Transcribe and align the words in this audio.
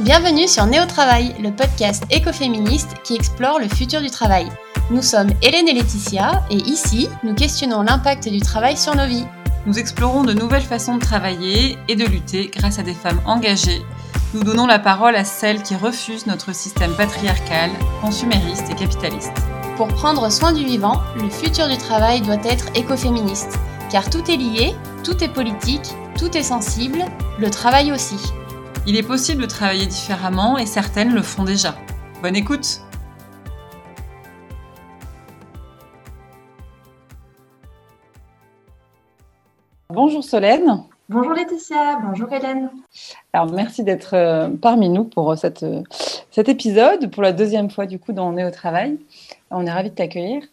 Bienvenue 0.00 0.46
sur 0.46 0.66
Néo 0.66 0.84
Travail, 0.84 1.34
le 1.40 1.50
podcast 1.50 2.04
écoféministe 2.10 2.96
qui 3.02 3.14
explore 3.14 3.58
le 3.58 3.66
futur 3.66 4.02
du 4.02 4.10
travail. 4.10 4.46
Nous 4.90 5.00
sommes 5.00 5.30
Hélène 5.40 5.68
et 5.68 5.72
Laetitia 5.72 6.44
et 6.50 6.56
ici, 6.56 7.08
nous 7.24 7.32
questionnons 7.32 7.80
l'impact 7.80 8.28
du 8.28 8.40
travail 8.40 8.76
sur 8.76 8.94
nos 8.94 9.06
vies. 9.06 9.24
Nous 9.64 9.78
explorons 9.78 10.22
de 10.22 10.34
nouvelles 10.34 10.60
façons 10.60 10.96
de 10.96 11.00
travailler 11.00 11.78
et 11.88 11.96
de 11.96 12.04
lutter 12.04 12.50
grâce 12.54 12.78
à 12.78 12.82
des 12.82 12.92
femmes 12.92 13.22
engagées. 13.24 13.82
Nous 14.34 14.44
donnons 14.44 14.66
la 14.66 14.78
parole 14.78 15.16
à 15.16 15.24
celles 15.24 15.62
qui 15.62 15.74
refusent 15.74 16.26
notre 16.26 16.54
système 16.54 16.94
patriarcal, 16.94 17.70
consumériste 18.02 18.68
et 18.70 18.74
capitaliste. 18.74 19.32
Pour 19.78 19.88
prendre 19.88 20.30
soin 20.30 20.52
du 20.52 20.66
vivant, 20.66 21.00
le 21.16 21.30
futur 21.30 21.68
du 21.68 21.78
travail 21.78 22.20
doit 22.20 22.44
être 22.44 22.66
écoféministe. 22.74 23.58
Car 23.90 24.10
tout 24.10 24.30
est 24.30 24.36
lié, 24.36 24.74
tout 25.04 25.24
est 25.24 25.32
politique, 25.32 25.94
tout 26.18 26.36
est 26.36 26.42
sensible, 26.42 27.02
le 27.38 27.48
travail 27.48 27.92
aussi. 27.92 28.18
Il 28.88 28.94
est 28.94 29.02
possible 29.02 29.42
de 29.42 29.48
travailler 29.48 29.86
différemment 29.86 30.58
et 30.58 30.64
certaines 30.64 31.12
le 31.12 31.20
font 31.20 31.42
déjà. 31.42 31.74
Bonne 32.22 32.36
écoute 32.36 32.80
Bonjour 39.88 40.22
Solène. 40.22 40.84
Bonjour 41.08 41.32
Laetitia, 41.32 41.98
bonjour 42.00 42.32
Hélène. 42.32 42.70
Alors 43.32 43.52
merci 43.52 43.82
d'être 43.82 44.14
euh, 44.14 44.50
parmi 44.50 44.88
nous 44.88 45.02
pour 45.02 45.32
euh, 45.32 45.36
cette, 45.36 45.64
euh, 45.64 45.82
cet 46.30 46.48
épisode, 46.48 47.10
pour 47.10 47.24
la 47.24 47.32
deuxième 47.32 47.70
fois 47.70 47.86
du 47.86 47.98
coup 47.98 48.12
dans 48.12 48.32
On 48.32 48.36
est 48.36 48.44
au 48.44 48.52
travail. 48.52 49.00
On 49.50 49.66
est 49.66 49.70
ravis 49.72 49.90
de 49.90 49.96
t'accueillir. 49.96 50.44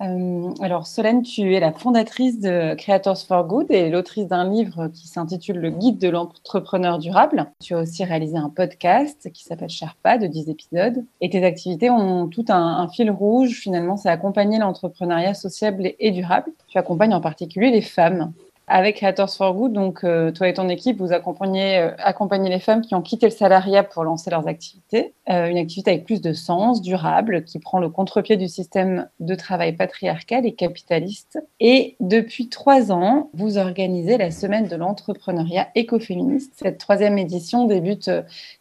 Euh, 0.00 0.54
alors, 0.60 0.86
Solène, 0.86 1.22
tu 1.22 1.54
es 1.54 1.60
la 1.60 1.72
fondatrice 1.72 2.40
de 2.40 2.74
Creators 2.74 3.18
for 3.18 3.44
Good 3.46 3.70
et 3.70 3.90
l'autrice 3.90 4.26
d'un 4.26 4.48
livre 4.48 4.88
qui 4.88 5.08
s'intitule 5.08 5.58
Le 5.58 5.70
guide 5.70 5.98
de 5.98 6.08
l'entrepreneur 6.08 6.98
durable. 6.98 7.50
Tu 7.60 7.74
as 7.74 7.80
aussi 7.80 8.04
réalisé 8.04 8.36
un 8.36 8.48
podcast 8.48 9.30
qui 9.32 9.44
s'appelle 9.44 9.68
Sherpa 9.68 10.16
de 10.16 10.26
10 10.26 10.48
épisodes. 10.48 11.04
Et 11.20 11.28
tes 11.28 11.44
activités 11.44 11.90
ont 11.90 12.28
tout 12.28 12.46
un, 12.48 12.88
fil 12.88 13.10
rouge. 13.10 13.60
Finalement, 13.60 13.96
c'est 13.96 14.08
accompagner 14.08 14.58
l'entrepreneuriat 14.58 15.34
sociable 15.34 15.92
et 15.98 16.10
durable. 16.12 16.50
Tu 16.68 16.78
accompagnes 16.78 17.14
en 17.14 17.20
particulier 17.20 17.70
les 17.70 17.82
femmes 17.82 18.32
avec 18.70 18.96
Creators 18.96 19.34
for 19.34 19.52
Good, 19.52 19.72
donc 19.72 20.04
euh, 20.04 20.30
toi 20.30 20.48
et 20.48 20.54
ton 20.54 20.68
équipe, 20.68 20.98
vous 20.98 21.12
accompagnez, 21.12 21.78
euh, 21.78 21.90
accompagnez 21.98 22.48
les 22.48 22.60
femmes 22.60 22.82
qui 22.82 22.94
ont 22.94 23.02
quitté 23.02 23.26
le 23.26 23.32
salariat 23.32 23.82
pour 23.82 24.04
lancer 24.04 24.30
leurs 24.30 24.46
activités. 24.46 25.12
Euh, 25.28 25.48
une 25.48 25.58
activité 25.58 25.90
avec 25.90 26.04
plus 26.04 26.20
de 26.20 26.32
sens, 26.32 26.80
durable, 26.80 27.42
qui 27.42 27.58
prend 27.58 27.80
le 27.80 27.88
contre-pied 27.88 28.36
du 28.36 28.46
système 28.46 29.08
de 29.18 29.34
travail 29.34 29.72
patriarcal 29.72 30.46
et 30.46 30.52
capitaliste. 30.52 31.40
Et 31.58 31.96
depuis 31.98 32.48
trois 32.48 32.92
ans, 32.92 33.30
vous 33.34 33.58
organisez 33.58 34.16
la 34.18 34.30
semaine 34.30 34.68
de 34.68 34.76
l'entrepreneuriat 34.76 35.68
écoféministe. 35.74 36.52
Cette 36.54 36.78
troisième 36.78 37.18
édition 37.18 37.64
débute 37.64 38.08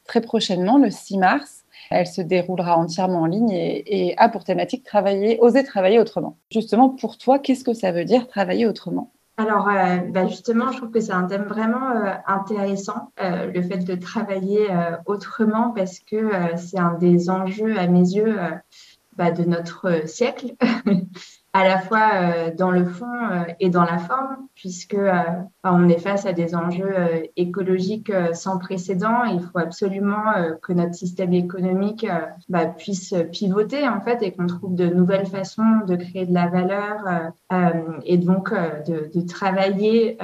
très 0.06 0.22
prochainement, 0.22 0.80
le 0.80 0.90
6 0.90 1.20
mars. 1.20 1.66
Elle 1.92 2.08
se 2.08 2.22
déroulera 2.22 2.78
entièrement 2.78 3.22
en 3.22 3.26
ligne 3.28 3.52
et, 3.52 4.10
et, 4.10 4.18
a 4.18 4.28
pour 4.30 4.44
thématique 4.44 4.84
travailler, 4.84 5.40
oser 5.40 5.64
travailler 5.64 6.00
autrement. 6.00 6.38
Justement, 6.52 6.90
pour 6.90 7.18
toi, 7.20 7.38
qu'est-ce 7.38 7.64
que 7.64 7.74
ça 7.74 7.92
veut 7.92 8.06
dire 8.06 8.28
travailler 8.28 8.66
autrement? 8.66 9.12
Alors, 9.40 9.70
euh, 9.70 10.00
bah, 10.10 10.28
justement, 10.28 10.70
je 10.74 10.78
trouve 10.80 10.92
que 10.92 11.00
c'est 11.00 11.14
un 11.14 11.26
thème 11.26 11.46
vraiment 11.46 11.92
euh, 11.92 12.14
intéressant, 12.28 13.14
euh, 13.22 13.46
le 13.46 13.62
fait 13.62 13.78
de 13.78 13.96
travailler 13.96 14.68
autrement, 15.06 15.72
parce 15.72 16.00
que 16.00 16.30
c'est 16.58 16.78
un 16.78 16.96
des 16.96 17.30
enjeux, 17.30 17.80
à 17.80 17.88
mes 17.88 18.02
yeux, 18.02 18.38
bah, 19.16 19.32
de 19.32 19.46
notre 19.46 20.10
siècle. 20.10 20.56
à 21.54 21.68
la 21.68 21.80
fois 21.80 22.12
euh, 22.14 22.52
dans 22.56 22.70
le 22.70 22.86
fond 22.86 23.06
euh, 23.06 23.44
et 23.60 23.70
dans 23.70 23.84
la 23.84 23.98
forme, 23.98 24.48
puisque 24.54 24.94
euh, 24.94 25.24
on 25.64 25.90
est 25.90 25.98
face 25.98 26.26
à 26.26 26.34
des 26.34 26.56
enjeux 26.56 26.94
écologiques 27.36 28.12
sans 28.34 28.60
précédent. 28.60 29.24
Il 29.24 29.42
faut 29.42 29.58
absolument 29.58 30.24
que 30.62 30.74
notre 30.74 30.94
système 30.94 31.34
économique 31.34 32.06
bah, 32.50 32.66
puisse 32.66 33.14
pivoter 33.32 33.88
en 33.88 34.02
fait 34.02 34.22
et 34.22 34.32
qu'on 34.32 34.48
trouve 34.48 34.76
de 34.76 34.88
nouvelles 34.88 35.26
façons 35.26 35.82
de 35.88 35.96
créer 35.96 36.26
de 36.26 36.34
la 36.34 36.48
valeur 36.48 37.32
et 38.06 38.18
donc 38.18 38.54
de, 38.54 39.10
de 39.14 39.22
travailler 39.26 40.18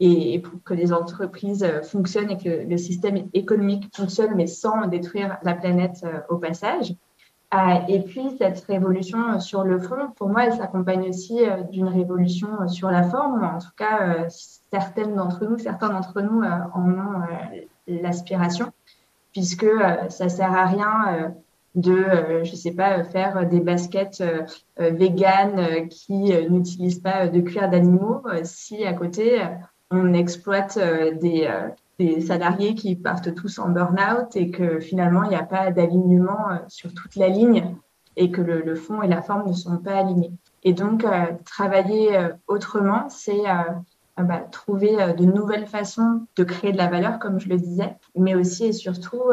et 0.00 0.38
pour 0.40 0.62
que 0.62 0.74
les 0.74 0.92
entreprises 0.92 1.66
fonctionnent 1.84 2.30
et 2.30 2.38
que 2.38 2.68
le 2.68 2.76
système 2.76 3.28
économique 3.32 3.88
fonctionne, 3.94 4.34
mais 4.36 4.46
sans 4.46 4.86
détruire 4.86 5.38
la 5.42 5.54
planète 5.54 6.04
au 6.28 6.36
passage. 6.36 6.94
Euh, 7.54 7.78
et 7.88 8.00
puis, 8.00 8.36
cette 8.38 8.64
révolution 8.64 9.38
sur 9.38 9.62
le 9.62 9.78
fond, 9.78 10.10
pour 10.16 10.28
moi, 10.28 10.46
elle 10.46 10.54
s'accompagne 10.54 11.08
aussi 11.08 11.48
euh, 11.48 11.62
d'une 11.62 11.86
révolution 11.86 12.66
sur 12.66 12.90
la 12.90 13.04
forme. 13.04 13.44
En 13.44 13.58
tout 13.58 13.70
cas, 13.76 14.00
euh, 14.02 14.24
certaines 14.28 15.14
d'entre 15.14 15.44
nous, 15.44 15.56
certains 15.58 15.90
d'entre 15.90 16.20
nous 16.22 16.42
en 16.42 16.90
ont 16.90 17.22
l'aspiration, 17.86 18.72
puisque 19.32 19.66
ça 20.08 20.28
sert 20.28 20.52
à 20.52 20.66
rien 20.66 21.34
de, 21.76 22.42
je 22.42 22.56
sais 22.56 22.72
pas, 22.72 23.04
faire 23.04 23.46
des 23.48 23.60
baskets 23.60 24.22
véganes 24.76 25.88
qui 25.88 26.32
n'utilisent 26.50 27.00
pas 27.00 27.28
de 27.28 27.40
cuir 27.40 27.70
d'animaux 27.70 28.22
si 28.42 28.84
à 28.84 28.92
côté 28.92 29.40
on 29.90 30.12
exploite 30.14 30.78
des 31.20 31.48
des 31.98 32.20
salariés 32.20 32.74
qui 32.74 32.94
partent 32.96 33.34
tous 33.34 33.58
en 33.58 33.70
burn-out 33.70 34.36
et 34.36 34.50
que 34.50 34.80
finalement, 34.80 35.22
il 35.24 35.30
n'y 35.30 35.36
a 35.36 35.42
pas 35.42 35.70
d'alignement 35.70 36.50
euh, 36.50 36.56
sur 36.68 36.92
toute 36.92 37.16
la 37.16 37.28
ligne 37.28 37.74
et 38.16 38.30
que 38.30 38.40
le, 38.40 38.74
fond 38.74 39.02
et 39.02 39.08
la 39.08 39.22
forme 39.22 39.48
ne 39.48 39.52
sont 39.52 39.78
pas 39.78 39.98
alignés. 39.98 40.32
Et 40.62 40.72
donc, 40.72 41.04
euh, 41.04 41.26
travailler 41.44 42.16
euh, 42.16 42.30
autrement, 42.46 43.08
c'est 43.08 43.42
bah, 44.16 44.40
trouver 44.50 44.96
de 45.14 45.24
nouvelles 45.26 45.66
façons 45.66 46.26
de 46.36 46.44
créer 46.44 46.72
de 46.72 46.78
la 46.78 46.88
valeur, 46.88 47.18
comme 47.18 47.38
je 47.38 47.50
le 47.50 47.58
disais, 47.58 47.96
mais 48.14 48.34
aussi 48.34 48.66
et 48.66 48.72
surtout 48.72 49.24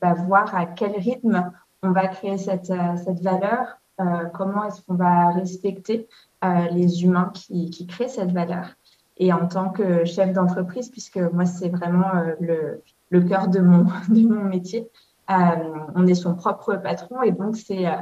bah, 0.00 0.14
voir 0.14 0.52
à 0.52 0.66
quel 0.66 0.98
rythme 0.98 1.52
on 1.84 1.92
va 1.92 2.08
créer 2.08 2.36
cette, 2.36 2.72
cette 3.04 3.20
valeur, 3.20 3.78
comment 4.34 4.64
est-ce 4.64 4.82
qu'on 4.82 4.96
va 4.96 5.30
respecter 5.30 6.08
les 6.72 7.04
humains 7.04 7.30
qui, 7.32 7.70
qui 7.70 7.86
créent 7.86 8.08
cette 8.08 8.32
valeur 8.32 8.74
et 9.18 9.32
en 9.32 9.46
tant 9.46 9.70
que 9.70 10.04
chef 10.04 10.32
d'entreprise, 10.32 10.90
puisque 10.90 11.18
moi, 11.18 11.46
c'est 11.46 11.68
vraiment 11.68 12.14
euh, 12.14 12.34
le, 12.40 12.82
le 13.10 13.20
cœur 13.22 13.48
de 13.48 13.60
mon, 13.60 13.84
de 14.08 14.26
mon 14.26 14.44
métier. 14.44 14.88
Euh, 15.28 15.34
on 15.94 16.06
est 16.06 16.14
son 16.14 16.34
propre 16.34 16.76
patron 16.76 17.20
et 17.22 17.32
donc 17.32 17.56
c'est 17.56 17.88
euh, 17.88 17.96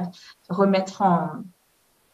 remettre 0.47 1.01
en, 1.01 1.29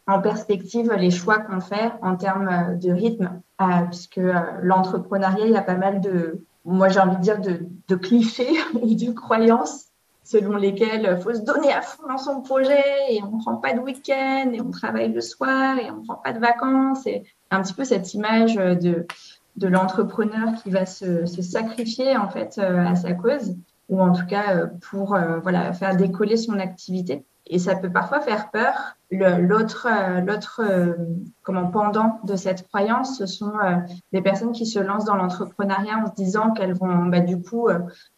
en 0.07 0.21
perspective 0.21 0.93
les 0.93 1.11
choix 1.11 1.39
qu'on 1.39 1.59
fait 1.59 1.91
en 2.01 2.15
termes 2.15 2.77
de 2.79 2.91
rythme, 2.91 3.41
puisque 3.89 4.21
l'entrepreneuriat, 4.61 5.45
il 5.47 5.51
y 5.51 5.57
a 5.57 5.61
pas 5.61 5.75
mal 5.75 5.99
de, 5.99 6.45
moi 6.63 6.87
j'ai 6.87 7.01
envie 7.01 7.17
de 7.17 7.21
dire, 7.21 7.41
de, 7.41 7.65
de 7.89 7.95
clichés 7.95 8.53
et 8.81 8.95
de 8.95 9.11
croyances 9.11 9.90
selon 10.23 10.55
lesquelles 10.55 11.15
il 11.17 11.21
faut 11.21 11.33
se 11.33 11.41
donner 11.41 11.71
à 11.71 11.81
fond 11.81 12.07
dans 12.07 12.17
son 12.17 12.41
projet 12.41 12.83
et 13.09 13.21
on 13.23 13.37
ne 13.37 13.41
prend 13.41 13.55
pas 13.55 13.73
de 13.73 13.79
week-end 13.79 14.51
et 14.53 14.61
on 14.61 14.71
travaille 14.71 15.11
le 15.11 15.21
soir 15.21 15.77
et 15.77 15.89
on 15.91 15.97
ne 15.97 16.05
prend 16.05 16.15
pas 16.15 16.33
de 16.33 16.39
vacances. 16.39 17.05
Et 17.07 17.23
un 17.49 17.61
petit 17.61 17.73
peu 17.73 17.83
cette 17.83 18.13
image 18.13 18.55
de, 18.55 19.05
de 19.57 19.67
l'entrepreneur 19.67 20.55
qui 20.61 20.69
va 20.69 20.85
se, 20.85 21.25
se, 21.25 21.41
sacrifier 21.41 22.17
en 22.17 22.29
fait 22.29 22.57
euh, 22.57 22.85
à 22.85 22.95
sa 22.95 23.13
cause 23.13 23.55
ou 23.89 24.01
en 24.01 24.13
tout 24.13 24.25
cas 24.25 24.55
euh, 24.55 24.67
pour 24.89 25.15
euh, 25.15 25.39
voilà, 25.39 25.73
faire 25.73 25.95
décoller 25.95 26.37
son 26.37 26.59
activité. 26.59 27.25
Et 27.51 27.59
ça 27.59 27.75
peut 27.75 27.91
parfois 27.91 28.21
faire 28.21 28.49
peur. 28.49 28.95
L'autre, 29.11 29.87
l'autre, 30.25 30.61
comment 31.43 31.67
pendant 31.67 32.19
de 32.23 32.35
cette 32.37 32.65
croyance, 32.69 33.17
ce 33.17 33.25
sont 33.25 33.51
des 34.13 34.21
personnes 34.21 34.53
qui 34.53 34.65
se 34.65 34.79
lancent 34.79 35.03
dans 35.03 35.17
l'entrepreneuriat 35.17 35.97
en 35.97 36.07
se 36.07 36.15
disant 36.15 36.51
qu'elles 36.51 36.73
vont 36.73 37.07
bah, 37.07 37.19
du 37.19 37.41
coup 37.41 37.67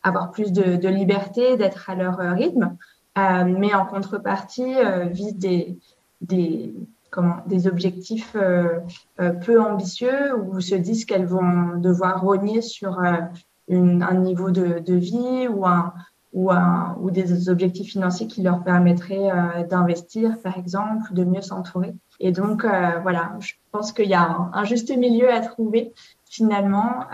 avoir 0.04 0.30
plus 0.30 0.52
de, 0.52 0.88
liberté, 0.88 1.58
d'être 1.58 1.90
à 1.90 1.96
leur 1.96 2.20
rythme, 2.20 2.78
mais 3.18 3.74
en 3.74 3.88
contrepartie 3.88 4.76
visent 5.10 5.38
des, 5.38 5.80
des, 6.22 6.76
comment, 7.14 7.38
des 7.46 7.68
objectifs 7.68 8.36
euh, 8.36 8.80
euh, 9.22 9.32
peu 9.32 9.62
ambitieux 9.62 10.36
ou 10.36 10.60
se 10.60 10.76
disent 10.76 11.06
qu'elles 11.06 11.28
vont 11.28 11.78
devoir 11.78 12.22
rogner 12.22 12.62
sur 12.62 13.00
euh, 13.00 13.22
un 13.70 14.14
niveau 14.16 14.52
de, 14.52 14.80
de, 14.80 14.96
vie 14.96 15.48
ou, 15.48 15.66
un, 15.66 15.94
ou, 16.34 16.52
un, 16.52 16.98
ou 17.00 17.12
des 17.12 17.50
objectifs 17.50 17.92
financiers 17.92 18.28
qui 18.28 18.42
leur 18.42 18.64
permettraient 18.64 19.32
d'investir, 19.70 20.42
par 20.42 20.58
exemple, 20.58 21.14
de 21.14 21.24
mieux 21.24 21.42
s'entourer. 21.42 21.94
Et 22.20 22.32
donc, 22.32 22.66
voilà, 23.04 23.34
je 23.40 23.54
pense 23.72 23.92
qu'il 23.92 24.10
y 24.10 24.16
a 24.16 24.50
un, 24.52 24.64
juste 24.64 24.96
milieu 24.96 25.32
à 25.32 25.40
trouver 25.42 25.94
finalement, 26.26 27.06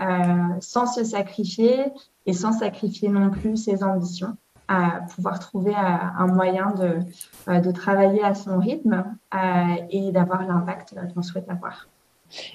sans 0.60 0.86
se 0.86 1.04
sacrifier 1.04 1.84
et 2.24 2.32
sans 2.32 2.52
sacrifier 2.52 3.08
non 3.08 3.30
plus 3.30 3.56
ses 3.56 3.84
ambitions 3.84 4.36
à 4.70 5.00
pouvoir 5.14 5.40
trouver 5.40 5.74
euh, 5.74 5.76
un 6.18 6.28
moyen 6.28 6.70
de, 6.70 7.00
euh, 7.48 7.60
de 7.60 7.72
travailler 7.72 8.22
à 8.22 8.34
son 8.34 8.60
rythme 8.60 9.04
euh, 9.34 9.38
et 9.90 10.12
d'avoir 10.12 10.46
l'impact 10.46 10.94
qu'on 11.12 11.22
souhaite 11.22 11.50
avoir. 11.50 11.88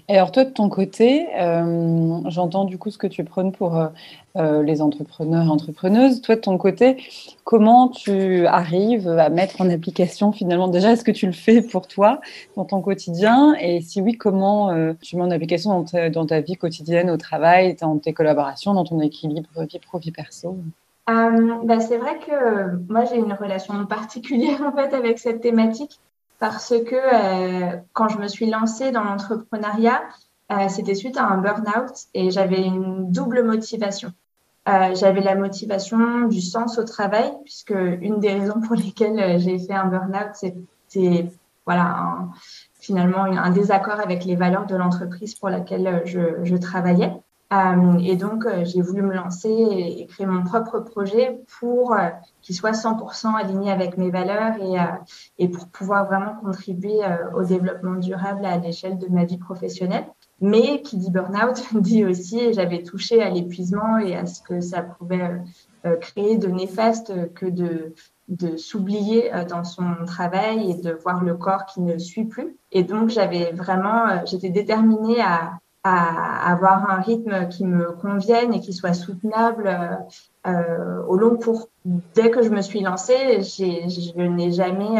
Alors 0.07 0.31
toi, 0.31 0.45
de 0.45 0.51
ton 0.51 0.69
côté, 0.69 1.27
j'entends 2.27 2.65
du 2.65 2.77
coup 2.77 2.89
ce 2.89 2.97
que 2.97 3.07
tu 3.07 3.23
prônes 3.23 3.51
pour 3.51 3.89
les 4.35 4.81
entrepreneurs 4.81 5.45
et 5.45 5.49
entrepreneuses. 5.49 6.21
Toi, 6.21 6.35
de 6.35 6.41
ton 6.41 6.57
côté, 6.57 6.97
comment 7.43 7.89
tu 7.89 8.45
arrives 8.47 9.07
à 9.07 9.29
mettre 9.29 9.61
en 9.61 9.69
application 9.69 10.31
finalement 10.31 10.67
déjà, 10.67 10.91
est-ce 10.91 11.03
que 11.03 11.11
tu 11.11 11.25
le 11.25 11.31
fais 11.31 11.61
pour 11.61 11.87
toi 11.87 12.21
dans 12.55 12.65
ton 12.65 12.81
quotidien? 12.81 13.55
Et 13.59 13.81
si 13.81 14.01
oui, 14.01 14.13
comment 14.13 14.93
tu 15.01 15.15
mets 15.15 15.23
en 15.23 15.31
application 15.31 15.71
dans 15.71 15.83
ta, 15.83 16.09
dans 16.09 16.25
ta, 16.25 16.41
vie 16.41 16.55
quotidienne 16.55 17.09
au 17.09 17.17
travail, 17.17 17.75
dans 17.75 17.97
tes 17.97 18.13
collaborations, 18.13 18.73
dans 18.73 18.83
ton 18.83 18.99
équilibre 18.99 19.49
vie 19.65 19.79
pro, 19.79 19.99
vie 19.99 20.11
perso? 20.11 20.57
Bah, 21.07 21.79
C'est 21.79 21.97
vrai 21.97 22.17
que 22.19 22.75
moi, 22.89 23.05
j'ai 23.05 23.17
une 23.17 23.33
relation 23.33 23.85
particulière 23.85 24.61
en 24.65 24.71
fait 24.71 24.93
avec 24.93 25.19
cette 25.19 25.41
thématique 25.41 25.99
parce 26.39 26.73
que 26.85 27.75
quand 27.93 28.07
je 28.09 28.17
me 28.17 28.27
suis 28.27 28.49
lancée 28.49 28.91
dans 28.91 29.03
l'entrepreneuriat, 29.03 30.01
c'était 30.69 30.95
suite 30.95 31.17
à 31.17 31.25
un 31.25 31.37
burn-out 31.37 31.91
et 32.13 32.31
j'avais 32.31 32.63
une 32.63 33.11
double 33.11 33.43
motivation. 33.43 34.11
Euh, 34.67 34.95
j'avais 34.95 35.21
la 35.21 35.35
motivation 35.35 36.27
du 36.27 36.41
sens 36.41 36.79
au 36.79 36.83
travail, 36.83 37.31
puisque 37.43 37.69
une 38.01 38.19
des 38.19 38.33
raisons 38.33 38.61
pour 38.61 38.75
lesquelles 38.75 39.19
euh, 39.19 39.37
j'ai 39.37 39.59
fait 39.59 39.73
un 39.73 39.85
burn-out, 39.85 40.31
c'était 40.33 41.29
voilà, 41.67 42.29
finalement 42.79 43.23
un 43.23 43.51
désaccord 43.51 43.99
avec 43.99 44.25
les 44.25 44.35
valeurs 44.35 44.65
de 44.65 44.75
l'entreprise 44.75 45.35
pour 45.35 45.49
laquelle 45.49 45.87
euh, 45.87 45.99
je, 46.05 46.43
je 46.43 46.55
travaillais. 46.55 47.13
Euh, 47.55 47.97
et 47.99 48.15
donc, 48.15 48.45
j'ai 48.63 48.81
voulu 48.81 49.01
me 49.01 49.13
lancer 49.13 49.49
et, 49.49 50.05
créer 50.07 50.25
mon 50.25 50.43
propre 50.43 50.79
projet 50.79 51.39
pour 51.59 51.95
qu'il 52.41 52.55
soit 52.55 52.71
100% 52.71 53.33
aligné 53.33 53.71
avec 53.71 53.97
mes 53.97 54.11
valeurs 54.11 54.55
et, 55.37 55.47
pour 55.47 55.67
pouvoir 55.69 56.05
vraiment 56.05 56.35
contribuer 56.35 56.99
au 57.35 57.43
développement 57.43 57.95
durable 57.95 58.45
à 58.45 58.57
l'échelle 58.57 58.97
de 58.97 59.07
ma 59.07 59.25
vie 59.25 59.37
professionnelle. 59.37 60.05
Mais 60.41 60.81
qui 60.81 60.97
dit 60.97 61.11
burn-out 61.11 61.63
dit 61.81 62.05
aussi, 62.05 62.53
j'avais 62.53 62.83
touché 62.83 63.21
à 63.21 63.29
l'épuisement 63.29 63.97
et 63.99 64.15
à 64.15 64.25
ce 64.25 64.41
que 64.41 64.59
ça 64.59 64.81
pouvait 64.81 65.21
euh, 65.21 65.37
euh, 65.85 65.95
créer 65.97 66.37
de 66.37 66.47
néfaste 66.47 67.33
que 67.33 67.45
de, 67.45 67.93
de 68.27 68.57
s'oublier 68.57 69.33
euh, 69.33 69.45
dans 69.45 69.63
son 69.63 70.05
travail 70.05 70.71
et 70.71 70.75
de 70.75 70.91
voir 70.91 71.23
le 71.23 71.35
corps 71.35 71.65
qui 71.65 71.81
ne 71.81 71.97
suit 71.97 72.25
plus. 72.25 72.57
Et 72.71 72.83
donc, 72.83 73.09
j'avais 73.09 73.53
vraiment, 73.53 74.25
j'étais 74.25 74.49
déterminée 74.49 75.21
à, 75.21 75.53
à 75.87 76.51
avoir 76.51 76.89
un 76.89 76.99
rythme 76.99 77.47
qui 77.47 77.63
me 77.63 77.91
convienne 77.91 78.55
et 78.55 78.59
qui 78.59 78.73
soit 78.73 78.93
soutenable 78.93 79.99
euh, 80.47 81.03
au 81.07 81.15
long 81.15 81.37
cours. 81.37 81.69
Dès 81.85 82.31
que 82.31 82.41
je 82.41 82.49
me 82.49 82.61
suis 82.61 82.81
lancée, 82.81 83.43
je 83.43 84.19
n'ai 84.19 84.51
jamais 84.51 84.99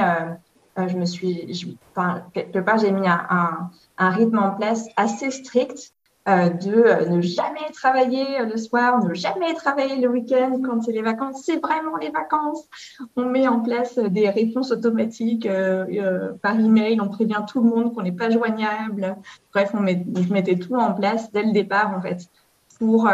euh, 0.78 0.88
je 0.88 0.96
me 0.96 1.06
suis, 1.06 1.80
enfin, 1.96 2.22
quelque 2.34 2.60
part, 2.60 2.78
j'ai 2.78 2.92
mis 2.92 3.08
un, 3.08 3.72
un, 3.98 4.10
rythme 4.12 4.38
en 4.38 4.52
place 4.52 4.88
assez 4.96 5.32
strict 5.32 5.95
euh, 6.28 6.50
de 6.50 6.74
euh, 6.74 7.06
ne 7.08 7.22
jamais 7.22 7.70
travailler 7.74 8.44
le 8.46 8.58
soir, 8.58 9.04
ne 9.04 9.14
jamais 9.14 9.54
travailler 9.54 9.98
le 9.98 10.10
week-end 10.10 10.60
quand 10.64 10.82
c'est 10.82 10.92
les 10.92 11.02
vacances. 11.02 11.44
C'est 11.46 11.62
vraiment 11.62 11.98
les 11.98 12.10
vacances. 12.10 12.68
On 13.16 13.26
met 13.26 13.48
en 13.48 13.60
place 13.60 13.98
des 13.98 14.30
réponses 14.30 14.72
automatiques 14.72 15.46
euh, 15.46 16.34
par 16.42 16.60
email. 16.60 17.00
On 17.02 17.10
prévient 17.10 17.44
tout 17.48 17.62
le 17.62 17.70
monde 17.70 17.94
qu'on 17.94 18.02
n'est 18.02 18.12
pas 18.12 18.30
joignable. 18.30 19.16
Bref, 19.54 19.72
on 19.74 19.82
met, 19.82 20.06
je 20.16 20.34
mettais 20.34 20.58
tout 20.58 20.76
en 20.76 20.94
place 20.94 21.32
dès 21.32 21.44
le 21.44 21.52
départ, 21.52 21.94
en 21.96 22.02
fait, 22.02 22.28
pour 22.80 23.10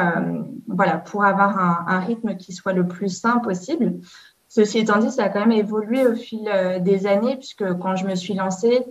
voilà, 0.68 0.98
pour 0.98 1.24
avoir 1.24 1.60
un, 1.60 1.86
un 1.88 2.00
rythme 2.00 2.36
qui 2.38 2.54
soit 2.54 2.74
le 2.74 2.88
plus 2.88 3.10
sain 3.10 3.40
possible. 3.40 4.00
Ceci 4.54 4.80
étant 4.80 5.00
dit, 5.00 5.10
ça 5.10 5.24
a 5.24 5.30
quand 5.30 5.40
même 5.40 5.54
évolué 5.54 6.06
au 6.06 6.14
fil 6.14 6.46
euh, 6.54 6.80
des 6.80 7.08
années, 7.08 7.38
puisque 7.38 7.64
quand 7.78 7.96
je 7.96 8.06
me 8.06 8.16
suis 8.16 8.34
lancée, 8.34 8.84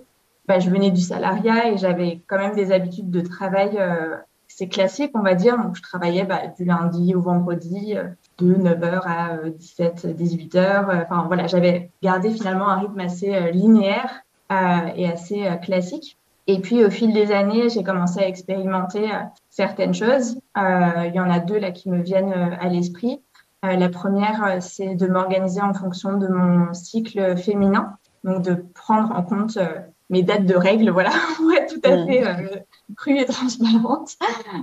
bah, 0.50 0.58
je 0.58 0.70
venais 0.70 0.91
du 0.91 1.00
salariat 1.00 1.70
et 1.70 1.79
j'avais 1.79 2.20
quand 2.26 2.38
même 2.38 2.55
des 2.55 2.73
habitudes 2.73 3.11
de 3.11 3.20
travail 3.20 3.76
euh, 3.79 4.17
c'est 4.49 4.67
classique, 4.69 5.12
on 5.14 5.23
va 5.23 5.35
dire. 5.35 5.56
Donc, 5.56 5.76
je 5.76 5.82
travaillais 5.82 6.25
bah, 6.25 6.41
du 6.58 6.64
lundi 6.64 7.14
au 7.14 7.20
vendredi 7.20 7.97
euh, 7.97 8.08
de 8.38 8.55
9h 8.55 9.02
à 9.06 9.49
17, 9.49 10.06
18h. 10.19 11.05
Enfin, 11.05 11.25
voilà, 11.26 11.47
j'avais 11.47 11.91
gardé 12.02 12.31
finalement 12.31 12.69
un 12.69 12.79
rythme 12.81 13.00
assez 13.00 13.52
linéaire 13.52 14.23
et 14.97 15.08
assez 15.08 15.49
classique. 15.62 16.19
Et 16.49 16.58
puis, 16.58 16.85
au 16.85 16.91
fil 16.91 17.12
des 17.12 17.31
années, 17.31 17.69
j'ai 17.69 17.85
commencé 17.85 18.19
à 18.19 18.26
expérimenter 18.26 19.08
certaines 19.49 19.94
choses. 19.94 20.41
Il 20.56 21.12
y 21.14 21.20
en 21.20 21.31
a 21.31 21.38
deux 21.38 21.61
là 21.61 21.70
qui 21.70 21.88
me 21.88 22.02
viennent 22.02 22.32
à 22.32 22.69
l'esprit. 22.69 23.20
Euh, 23.64 23.76
la 23.76 23.88
première, 23.91 24.44
euh, 24.44 24.61
c'est 24.61 24.94
de 24.94 25.06
m'organiser 25.06 25.61
en 25.61 25.75
fonction 25.75 26.17
de 26.17 26.29
mon 26.29 26.73
cycle 26.73 27.37
féminin, 27.37 27.97
donc 28.25 28.43
de 28.43 28.55
prendre 28.55 29.14
en 29.14 29.23
compte 29.23 29.58
euh, 29.58 29.81
mes 30.11 30.23
dates 30.23 30.45
de 30.45 30.55
règles, 30.55 30.91
voilà, 30.91 31.11
pour 31.37 31.53
être 31.53 31.75
tout 31.75 31.81
à 31.85 32.07
fait 32.07 32.67
crue 32.97 33.19
et 33.19 33.25
transparente, 33.25 34.17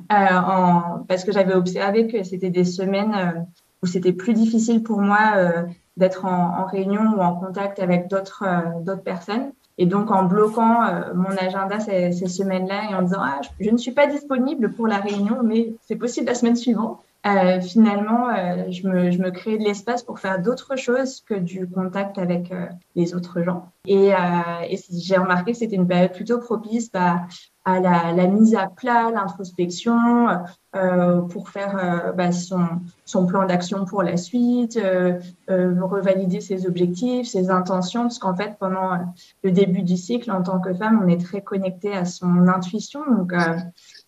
en, 0.09 1.03
parce 1.07 1.23
que 1.23 1.31
j'avais 1.31 1.53
observé 1.53 2.07
que 2.07 2.23
c'était 2.23 2.49
des 2.49 2.65
semaines 2.65 3.47
où 3.81 3.87
c'était 3.87 4.13
plus 4.13 4.33
difficile 4.33 4.83
pour 4.83 4.99
moi 4.99 5.63
d'être 5.95 6.25
en, 6.25 6.59
en, 6.59 6.65
réunion 6.65 7.01
ou 7.15 7.21
en 7.21 7.35
contact 7.35 7.79
avec 7.79 8.09
d'autres 8.09 8.43
d'autres 8.81 9.03
personnes. 9.03 9.51
Et 9.79 9.85
donc, 9.85 10.11
en 10.11 10.23
bloquant 10.23 10.81
mon 11.13 11.29
agenda 11.37 11.79
ces, 11.79 12.11
ces 12.11 12.27
semaines-là 12.27 12.91
et 12.91 12.95
en 12.95 13.03
disant, 13.03 13.21
ah, 13.21 13.39
je, 13.43 13.65
je, 13.65 13.69
ne 13.69 13.77
suis 13.77 13.91
pas 13.91 14.07
disponible 14.07 14.71
pour 14.71 14.87
la 14.87 14.97
réunion, 14.97 15.37
mais 15.43 15.73
c'est 15.87 15.95
possible 15.95 16.25
la 16.25 16.35
semaine 16.35 16.55
suivante, 16.55 16.99
euh, 17.27 17.61
finalement, 17.61 18.29
euh, 18.29 18.71
je, 18.71 18.87
me, 18.87 19.11
je 19.11 19.17
me 19.17 19.31
créais 19.31 19.57
de 19.57 19.63
l'espace 19.63 20.03
pour 20.03 20.19
faire 20.19 20.41
d'autres 20.41 20.75
choses 20.75 21.21
que 21.21 21.33
du 21.33 21.67
contact 21.67 22.17
avec 22.17 22.51
euh, 22.51 22.67
les 22.95 23.13
autres 23.15 23.41
gens. 23.41 23.69
Et, 23.85 24.09
et 24.09 24.79
j'ai 24.91 25.15
remarqué 25.15 25.53
que 25.53 25.57
c'était 25.57 25.77
une 25.77 25.87
période 25.87 26.11
plutôt 26.11 26.39
propice 26.39 26.91
bah, 26.91 27.21
à 27.63 27.79
la, 27.79 28.27
mise 28.27 28.53
à 28.53 28.67
plat, 28.67 29.11
l'introspection, 29.11 30.27
pour 31.29 31.47
faire 31.47 32.13
bah, 32.17 32.33
son, 32.33 32.65
son, 33.05 33.25
plan 33.25 33.45
d'action 33.45 33.85
pour 33.85 34.03
la 34.03 34.17
suite, 34.17 34.77
revalider 35.47 36.41
ses 36.41 36.67
objectifs, 36.67 37.27
ses 37.27 37.49
intentions, 37.49 38.03
parce 38.03 38.19
qu'en 38.19 38.35
fait, 38.35 38.57
pendant 38.59 38.97
le 39.41 39.51
début 39.51 39.83
du 39.83 39.95
cycle, 39.95 40.31
en 40.31 40.43
tant 40.43 40.59
que 40.59 40.73
femme, 40.73 41.01
on 41.01 41.07
est 41.07 41.23
très 41.23 41.41
connecté 41.41 41.93
à 41.93 42.03
son 42.03 42.49
intuition. 42.49 42.99
Donc, 43.09 43.33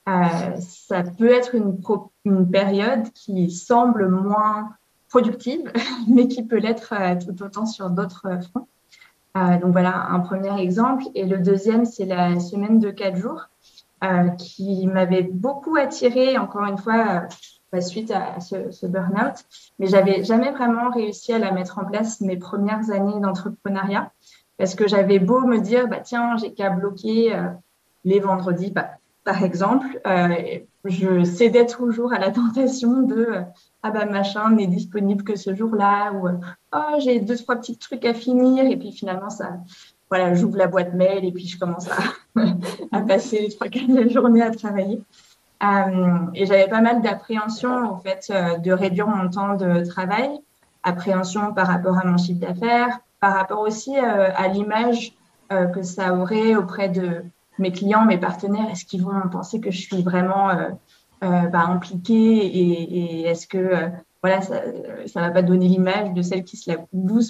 ça 0.06 1.04
peut 1.18 1.31
être 1.31 1.56
une, 1.56 1.80
une, 2.29 2.49
période 2.49 3.11
qui 3.13 3.51
semble 3.51 4.07
moins 4.09 4.69
productive, 5.09 5.71
mais 6.07 6.27
qui 6.27 6.43
peut 6.43 6.57
l'être 6.57 6.93
euh, 6.93 7.15
tout 7.15 7.43
autant 7.43 7.65
sur 7.65 7.89
d'autres 7.89 8.27
fronts. 8.49 8.67
Euh, 9.37 9.59
donc 9.59 9.71
voilà 9.71 10.07
un 10.09 10.19
premier 10.19 10.59
exemple. 10.59 11.05
Et 11.15 11.25
le 11.25 11.37
deuxième, 11.37 11.85
c'est 11.85 12.05
la 12.05 12.39
semaine 12.39 12.79
de 12.79 12.91
quatre 12.91 13.17
jours, 13.17 13.49
qui 14.37 14.87
m'avait 14.87 15.23
beaucoup 15.23 15.75
attirée, 15.75 16.37
encore 16.37 16.63
une 16.63 16.77
fois, 16.77 17.27
suite 17.81 18.11
à 18.11 18.39
ce, 18.39 18.71
ce 18.71 18.85
burn-out. 18.85 19.43
Mais 19.77 19.87
j'avais 19.87 20.23
jamais 20.23 20.51
vraiment 20.51 20.89
réussi 20.89 21.33
à 21.33 21.37
la 21.37 21.51
mettre 21.51 21.79
en 21.79 21.85
place 21.85 22.21
mes 22.21 22.37
premières 22.37 22.89
années 22.91 23.19
d'entrepreneuriat, 23.19 24.09
parce 24.57 24.73
que 24.73 24.87
j'avais 24.87 25.19
beau 25.19 25.41
me 25.41 25.59
dire, 25.59 25.89
bah 25.89 25.99
tiens, 25.99 26.37
j'ai 26.37 26.53
qu'à 26.53 26.69
bloquer 26.69 27.37
les 28.05 28.19
vendredis, 28.21 28.71
bah, 28.71 28.99
par 29.29 29.43
exemple, 29.43 30.01
euh, 30.07 30.59
je 30.86 31.24
cédais 31.24 31.67
toujours 31.67 32.13
à 32.13 32.17
la 32.17 32.31
tentation 32.31 33.03
de 33.03 33.15
euh, 33.15 33.41
ah 33.83 33.91
bah 33.91 34.05
machin 34.05 34.50
n'est 34.50 34.65
disponible 34.65 35.24
que 35.24 35.36
ce 35.36 35.53
jour-là 35.53 36.13
ou 36.13 36.27
oh 36.74 36.95
j'ai 36.98 37.19
deux 37.19 37.38
trois 37.38 37.57
petits 37.57 37.77
trucs 37.77 38.05
à 38.05 38.15
finir 38.15 38.65
et 38.65 38.75
puis 38.75 38.91
finalement 38.91 39.29
ça 39.29 39.57
voilà 40.09 40.33
j'ouvre 40.33 40.57
la 40.57 40.65
boîte 40.65 40.95
mail 40.95 41.25
et 41.25 41.31
puis 41.31 41.45
je 41.45 41.59
commence 41.59 41.88
à, 41.91 43.01
passer 43.07 43.41
les 43.41 43.50
trois 43.50 43.67
quarts 43.67 43.88
de 43.88 44.00
la 44.00 44.07
journée 44.07 44.41
à 44.41 44.50
travailler. 44.50 45.00
Euh, 45.63 46.17
et 46.33 46.48
j'avais 46.48 46.67
pas 46.67 46.81
mal 46.81 47.03
d'appréhension 47.03 47.71
en 47.71 48.00
fait 48.00 48.31
de 48.63 48.71
réduire 48.71 49.07
mon 49.07 49.29
temps 49.29 49.55
de 49.57 49.86
travail. 49.86 50.31
Appréhension 50.81 51.53
par 51.53 51.67
rapport 51.67 52.00
à 52.00 52.03
mon 52.03 52.17
chiffre 52.17 52.39
d'affaires 52.39 53.00
par 53.19 53.36
rapport 53.36 53.59
aussi 53.59 53.95
à 53.95 54.48
l'image 54.48 55.13
que 55.50 55.83
ça 55.83 56.15
aurait 56.15 56.55
auprès 56.55 56.89
de 56.89 57.24
mes 57.60 57.72
clients, 57.72 58.06
mes 58.06 58.18
partenaires, 58.18 58.70
est-ce 58.72 58.86
qu'ils 58.86 59.04
vont 59.04 59.30
penser 59.32 59.60
que 59.60 59.72
je 59.72 59.82
suis 59.82 60.01
vraiment 60.01 60.50
euh, 60.50 60.70
euh, 61.24 61.48
bah, 61.48 61.66
impliquée 61.68 62.16
et, 62.16 63.22
est-ce 63.24 63.48
que 63.48 63.58
euh, 63.58 63.89
voilà, 64.22 64.42
ça 64.42 64.62
ne 64.66 65.22
va 65.22 65.32
pas 65.32 65.42
donner 65.42 65.68
l'image 65.68 66.13
de 66.13 66.22
celle 66.22 66.44
qui 66.44 66.58
se 66.58 66.70
la 66.70 66.78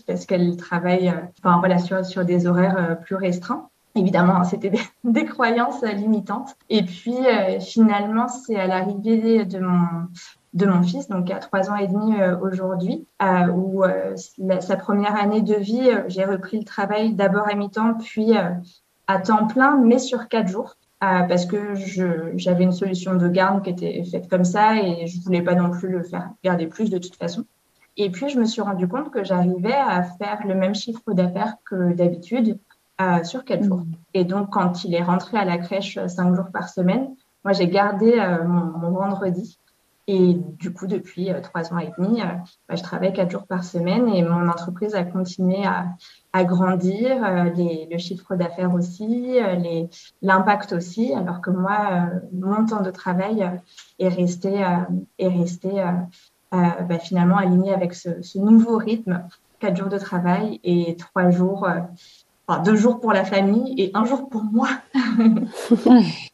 parce 0.07 0.25
qu'elle 0.25 0.55
travaille 0.57 1.13
enfin, 1.39 1.59
voilà, 1.59 1.77
sur, 1.77 2.03
sur 2.05 2.25
des 2.25 2.47
horaires 2.47 2.97
plus 3.01 3.15
restreints? 3.15 3.69
Évidemment, 3.95 4.43
c'était 4.45 4.69
des, 4.69 4.81
des, 5.03 5.25
croyances 5.25 5.83
limitantes. 5.83 6.55
Et 6.69 6.83
puis, 6.83 7.17
finalement, 7.59 8.27
c'est 8.27 8.55
à 8.55 8.65
l'arrivée 8.65 9.45
de 9.45 9.59
mon, 9.59 10.07
de 10.53 10.65
mon 10.65 10.81
fils, 10.81 11.07
donc 11.09 11.29
à 11.29 11.37
trois 11.37 11.69
ans 11.69 11.75
et 11.75 11.87
demi 11.87 12.15
aujourd'hui, 12.41 13.05
où 13.53 13.83
sa 14.61 14.75
première 14.77 15.15
année 15.15 15.41
de 15.41 15.55
vie, 15.55 15.91
j'ai 16.07 16.25
repris 16.25 16.57
le 16.57 16.65
travail 16.65 17.13
d'abord 17.13 17.47
à 17.47 17.53
mi-temps, 17.53 17.95
puis 17.99 18.33
à 19.09 19.17
temps 19.19 19.47
plein, 19.47 19.75
mais 19.75 19.99
sur 19.99 20.29
quatre 20.29 20.47
jours. 20.47 20.75
Euh, 21.01 21.23
parce 21.23 21.45
que 21.45 21.75
j'avais 22.35 22.65
une 22.65 22.73
solution 22.73 23.15
de 23.15 23.29
garde 23.29 23.63
qui 23.63 23.69
était 23.69 24.03
faite 24.03 24.29
comme 24.29 24.43
ça 24.43 24.75
et 24.75 25.07
je 25.07 25.21
voulais 25.21 25.41
pas 25.41 25.55
non 25.55 25.69
plus 25.69 25.87
le 25.87 26.03
faire 26.03 26.29
garder 26.43 26.67
plus 26.67 26.89
de 26.89 26.97
toute 26.97 27.15
façon. 27.15 27.45
Et 27.95 28.09
puis, 28.09 28.27
je 28.27 28.37
me 28.37 28.43
suis 28.45 28.61
rendu 28.61 28.85
compte 28.87 29.09
que 29.09 29.23
j'arrivais 29.23 29.73
à 29.73 30.03
faire 30.03 30.45
le 30.45 30.55
même 30.55 30.75
chiffre 30.75 31.13
d'affaires 31.13 31.55
que 31.63 31.93
d'habitude 31.93 32.59
euh, 33.01 33.23
sur 33.23 33.45
quatre 33.45 33.63
jours. 33.63 33.79
Mmh. 33.79 33.93
Et 34.13 34.25
donc, 34.25 34.49
quand 34.49 34.83
il 34.83 34.93
est 34.93 35.01
rentré 35.01 35.37
à 35.37 35.45
la 35.45 35.57
crèche 35.57 35.97
cinq 36.07 36.35
jours 36.35 36.51
par 36.51 36.67
semaine, 36.67 37.15
moi, 37.45 37.53
j'ai 37.53 37.67
gardé 37.67 38.19
euh, 38.19 38.43
mon, 38.43 38.77
mon, 38.77 38.91
vendredi 38.91 39.57
et 40.11 40.33
du 40.33 40.73
coup, 40.73 40.87
depuis 40.87 41.29
euh, 41.29 41.39
trois 41.39 41.71
ans 41.71 41.77
et 41.77 41.91
demi, 41.99 42.19
euh, 42.19 42.25
bah, 42.67 42.73
je 42.75 42.81
travaille 42.81 43.13
quatre 43.13 43.29
jours 43.29 43.45
par 43.45 43.63
semaine 43.63 44.09
et 44.09 44.23
mon 44.23 44.49
entreprise 44.49 44.95
a 44.95 45.03
continué 45.03 45.63
à, 45.63 46.43
grandir, 46.45 47.23
euh, 47.23 47.43
le 47.55 47.97
chiffre 47.99 48.35
d'affaires 48.35 48.73
aussi, 48.73 49.37
l'impact 50.23 50.73
aussi, 50.73 51.13
alors 51.13 51.41
que 51.41 51.51
moi, 51.51 52.09
mon 52.33 52.65
temps 52.65 52.81
de 52.81 52.89
travail 52.89 53.47
est 53.99 54.07
resté, 54.07 54.65
est 55.19 55.27
resté 55.27 55.69
bah, 56.51 56.99
finalement 56.99 57.37
aligner 57.37 57.73
avec 57.73 57.93
ce, 57.93 58.21
ce, 58.23 58.39
nouveau 58.39 58.77
rythme, 58.77 59.23
quatre 59.59 59.77
jours 59.77 59.89
de 59.89 59.97
travail 59.99 60.59
et 60.63 60.95
trois 60.97 61.29
jours, 61.29 61.67
enfin, 62.47 62.61
deux 62.63 62.75
jours 62.75 62.99
pour 62.99 63.13
la 63.13 63.25
famille 63.25 63.75
et 63.77 63.91
un 63.93 64.05
jour 64.05 64.29
pour 64.29 64.43
moi. 64.43 64.69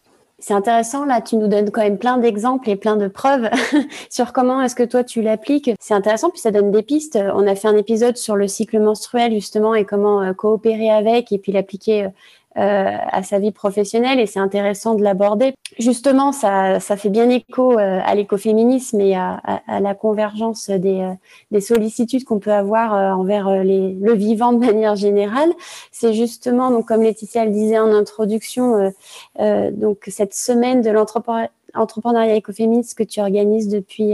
C'est 0.48 0.54
intéressant, 0.54 1.06
là, 1.06 1.22
tu 1.22 1.38
nous 1.38 1.48
donnes 1.48 1.72
quand 1.72 1.82
même 1.82 1.98
plein 1.98 2.20
d'exemples 2.20 2.70
et 2.70 2.76
plein 2.76 2.98
de 2.98 3.08
preuves 3.08 3.50
sur 4.12 4.32
comment 4.32 4.62
est-ce 4.62 4.76
que 4.76 4.84
toi 4.84 5.04
tu 5.04 5.24
l'appliques. 5.24 5.72
C'est 5.80 5.96
intéressant, 5.96 6.30
puis 6.30 6.40
ça 6.40 6.52
donne 6.52 6.70
des 6.70 6.84
pistes. 6.84 7.18
On 7.34 7.48
a 7.48 7.56
fait 7.56 7.68
un 7.68 7.76
épisode 7.76 8.16
sur 8.16 8.36
le 8.36 8.48
cycle 8.48 8.80
menstruel, 8.80 9.34
justement, 9.34 9.74
et 9.74 9.86
comment 9.86 10.22
euh, 10.22 10.34
coopérer 10.34 10.92
avec 10.92 11.32
et 11.32 11.40
puis 11.40 11.52
l'appliquer 11.52 12.10
euh, 12.58 12.66
euh, 12.66 12.98
à 13.12 13.24
sa 13.24 13.40
vie 13.40 13.52
professionnelle 13.52 14.20
et 14.20 14.26
c'est 14.26 14.40
intéressant 14.40 14.96
de 14.96 15.04
l'aborder. 15.04 15.54
Justement, 15.78 16.32
ça, 16.32 16.80
ça 16.80 16.98
fait 16.98 17.10
bien 17.10 17.30
écho 17.30 17.74
euh, 17.74 18.00
à 18.04 18.16
l'écoféminisme 18.16 19.00
et 19.02 19.16
à, 19.16 19.42
à, 19.68 19.80
la 19.80 19.94
convergence 19.94 20.70
des, 20.70 21.02
euh, 21.02 21.14
des 21.52 21.62
sollicitudes 21.62 22.24
qu'on 22.24 22.40
peut 22.40 22.54
avoir 22.54 23.18
envers 23.18 23.64
les, 23.64 23.94
le 23.94 24.14
vivant 24.14 24.54
de 24.54 24.60
manière 24.66 24.96
générale. 24.96 25.52
C'est 25.92 26.14
justement, 26.14 26.72
donc 26.72 26.88
comme 26.88 27.02
Laetitia 27.02 27.46
le 27.46 27.52
disait 27.52 27.80
en 27.80 27.94
introduction, 27.94 28.94
donc 29.38 30.04
cette 30.08 30.34
semaine 30.34 30.82
de 30.82 30.92
l'entrepreneuriat 30.92 32.36
écoféministe 32.36 32.98
que 32.98 33.04
tu 33.04 33.20
organises 33.22 33.68
depuis 33.68 34.14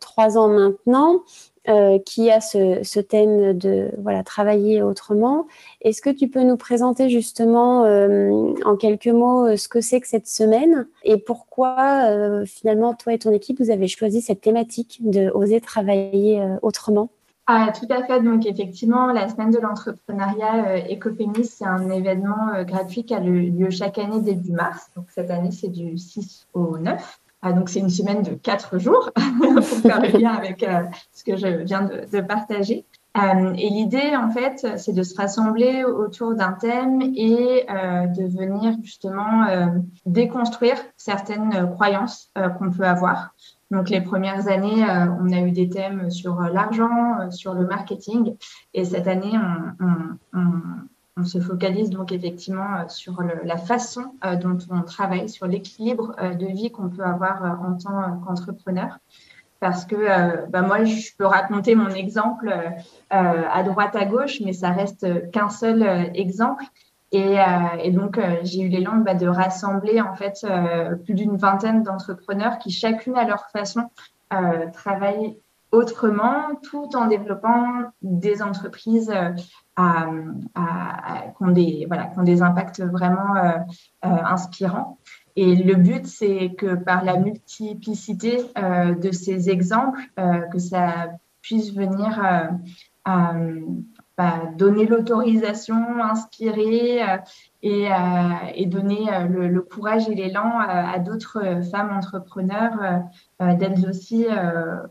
trois 0.00 0.38
ans 0.38 0.48
maintenant. 0.48 1.22
Euh, 1.68 1.98
qui 1.98 2.30
a 2.30 2.40
ce, 2.40 3.00
thème 3.00 3.58
de 3.58 3.90
voilà 3.98 4.22
travailler 4.22 4.82
autrement. 4.82 5.48
Est-ce 5.80 6.00
que 6.00 6.10
tu 6.10 6.28
peux 6.28 6.42
nous 6.42 6.56
présenter 6.56 7.08
justement 7.10 7.82
euh, 7.84 8.54
en 8.64 8.76
quelques 8.76 9.08
mots 9.08 9.48
euh, 9.48 9.56
ce 9.56 9.66
que 9.66 9.80
c'est 9.80 10.00
que 10.00 10.06
cette 10.06 10.28
semaine 10.28 10.86
et 11.02 11.16
pourquoi 11.16 12.44
finalement 12.46 12.94
toi 12.94 13.14
et 13.14 13.18
ton 13.18 13.32
équipe 13.32 13.58
vous 13.58 13.70
avez 13.70 13.88
choisi 13.88 14.20
cette 14.20 14.40
thématique 14.40 14.98
de 15.00 15.28
oser 15.30 15.60
travailler 15.60 16.40
autrement? 16.62 17.08
Ah, 17.48 17.72
tout 17.72 17.86
à 17.90 18.04
fait. 18.04 18.20
Donc, 18.20 18.46
effectivement, 18.46 19.12
la 19.12 19.28
semaine 19.28 19.50
de 19.50 19.58
l'entrepreneuriat 19.58 20.88
écoféministe, 20.88 21.54
c'est 21.58 21.66
un 21.66 21.90
événement 21.90 22.62
gratuit 22.64 23.04
qui 23.04 23.14
a 23.14 23.20
lieu 23.20 23.70
chaque 23.70 23.98
année 23.98 24.20
début 24.20 24.52
mars. 24.52 24.90
Donc, 24.96 25.06
cette 25.10 25.30
année, 25.30 25.52
c'est 25.52 25.68
du 25.68 25.96
6 25.96 26.46
au 26.54 26.78
9. 26.78 27.20
Ah, 27.42 27.52
donc, 27.52 27.68
c'est 27.68 27.80
une 27.80 27.90
semaine 27.90 28.22
de 28.22 28.34
quatre 28.34 28.78
jours 28.78 29.10
pour 29.40 29.62
faire 29.62 30.00
le 30.00 30.18
lien 30.18 30.32
avec 30.32 30.62
euh, 30.62 30.82
ce 31.12 31.22
que 31.22 31.36
je 31.36 31.46
viens 31.64 31.82
de, 31.82 32.20
partager. 32.20 32.86
Euh, 33.16 33.52
et 33.56 33.70
l'idée, 33.70 34.16
en 34.16 34.30
fait, 34.30 34.66
c'est 34.78 34.92
de 34.92 35.02
se 35.02 35.14
rassembler 35.16 35.84
autour 35.84 36.34
d'un 36.34 36.52
thème 36.52 37.00
et 37.02 37.64
euh, 37.70 38.06
de 38.06 38.24
venir 38.24 38.74
justement 38.82 39.46
déconstruire 40.06 40.76
certaines 40.96 41.70
croyances 41.72 42.30
qu'on 42.58 42.70
peut 42.70 42.84
avoir. 42.84 43.34
Donc, 43.70 43.90
les 43.90 44.00
premières 44.00 44.48
années, 44.48 44.84
on 45.20 45.32
a 45.32 45.40
eu 45.40 45.50
des 45.50 45.68
thèmes 45.68 46.10
sur 46.10 46.40
l'argent, 46.40 47.30
sur 47.30 47.54
le 47.54 47.66
marketing. 47.66 48.36
Et 48.74 48.84
cette 48.84 49.08
année, 49.08 49.32
on, 50.34 50.40
se 51.24 51.40
focalise 51.40 51.90
donc 51.90 52.12
effectivement 52.12 52.76
euh, 52.76 52.88
sur 52.88 53.22
la 53.44 53.56
façon 53.56 54.14
euh, 54.24 54.36
dont 54.36 54.58
on 54.70 54.82
travaille, 54.82 55.28
sur 55.28 55.46
l'équilibre 55.46 56.14
euh, 56.20 56.34
de 56.34 56.46
vie 56.46 56.70
qu'on 56.70 56.88
peut 56.88 57.04
avoir 57.04 57.60
en 57.62 57.76
tant 57.76 58.20
qu'entrepreneur. 58.24 58.98
Parce 59.58 59.86
que 59.86 60.46
bah 60.50 60.60
moi, 60.60 60.84
je 60.84 61.16
peux 61.16 61.24
raconter 61.24 61.74
mon 61.74 61.88
exemple 61.88 62.54
à 63.08 63.62
droite 63.62 63.96
à 63.96 64.04
gauche, 64.04 64.42
mais 64.44 64.52
ça 64.52 64.68
reste 64.68 65.30
qu'un 65.30 65.48
seul 65.48 65.82
exemple. 66.14 66.62
Et, 67.10 67.38
donc, 67.90 68.20
j'ai 68.42 68.60
eu 68.60 68.68
l'élan 68.68 68.96
bah, 68.96 69.14
de 69.14 69.26
rassembler 69.26 70.02
en 70.02 70.14
fait 70.14 70.46
plus 71.06 71.14
d'une 71.14 71.38
vingtaine 71.38 71.82
d'entrepreneurs 71.82 72.58
qui, 72.58 72.70
chacune 72.70 73.16
à 73.16 73.24
leur 73.24 73.48
façon, 73.48 73.88
travaillent 74.74 75.38
autrement, 75.72 76.56
tout 76.62 76.94
en 76.94 77.06
développant 77.06 77.64
des 78.02 78.42
entreprises 78.42 79.10
à, 79.76 80.06
qui, 81.36 81.44
ont 81.44 81.50
des, 81.50 81.86
voilà, 81.86 82.10
des 82.22 82.42
impacts 82.42 82.80
vraiment 82.80 83.36
euh, 83.36 83.50
euh, 84.04 84.08
inspirants. 84.24 84.98
Et 85.36 85.54
le 85.54 85.74
but, 85.74 86.06
c'est 86.06 86.54
que 86.56 86.74
par 86.74 87.04
la 87.04 87.18
multiplicité 87.18 88.38
euh, 88.56 88.94
de 88.94 89.10
ces 89.10 89.50
exemples, 89.50 90.00
que 90.50 90.58
ça 90.58 91.10
puisse 91.42 91.74
venir 91.74 92.18
bah, 93.04 94.40
donner 94.56 94.86
l'autorisation, 94.86 96.02
inspirer 96.02 97.02
et, 97.62 98.66
donner 98.66 99.06
le, 99.28 99.60
courage 99.60 100.08
et 100.08 100.14
l'élan 100.14 100.58
à 100.58 100.98
d'autres 100.98 101.60
femmes 101.70 101.94
entrepreneurs 101.94 103.02
d'elles 103.38 103.86
aussi 103.86 104.24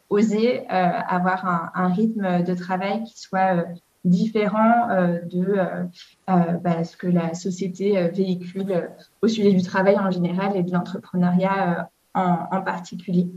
oser 0.09 0.67
avoir 0.69 1.71
un, 1.73 1.87
rythme 1.87 2.43
de 2.43 2.53
travail 2.53 3.03
qui 3.03 3.19
soit 3.19 3.65
différent 4.05 4.89
euh, 4.89 5.19
de 5.23 5.57
euh, 5.57 5.83
euh, 6.29 6.33
bah, 6.63 6.83
ce 6.83 6.95
que 6.95 7.07
la 7.07 7.33
société 7.33 8.07
véhicule 8.09 8.89
au 9.21 9.27
sujet 9.27 9.51
du 9.51 9.63
travail 9.63 9.97
en 9.97 10.11
général 10.11 10.55
et 10.55 10.63
de 10.63 10.71
l'entrepreneuriat 10.71 11.89
en, 12.13 12.61
particulier. 12.61 13.27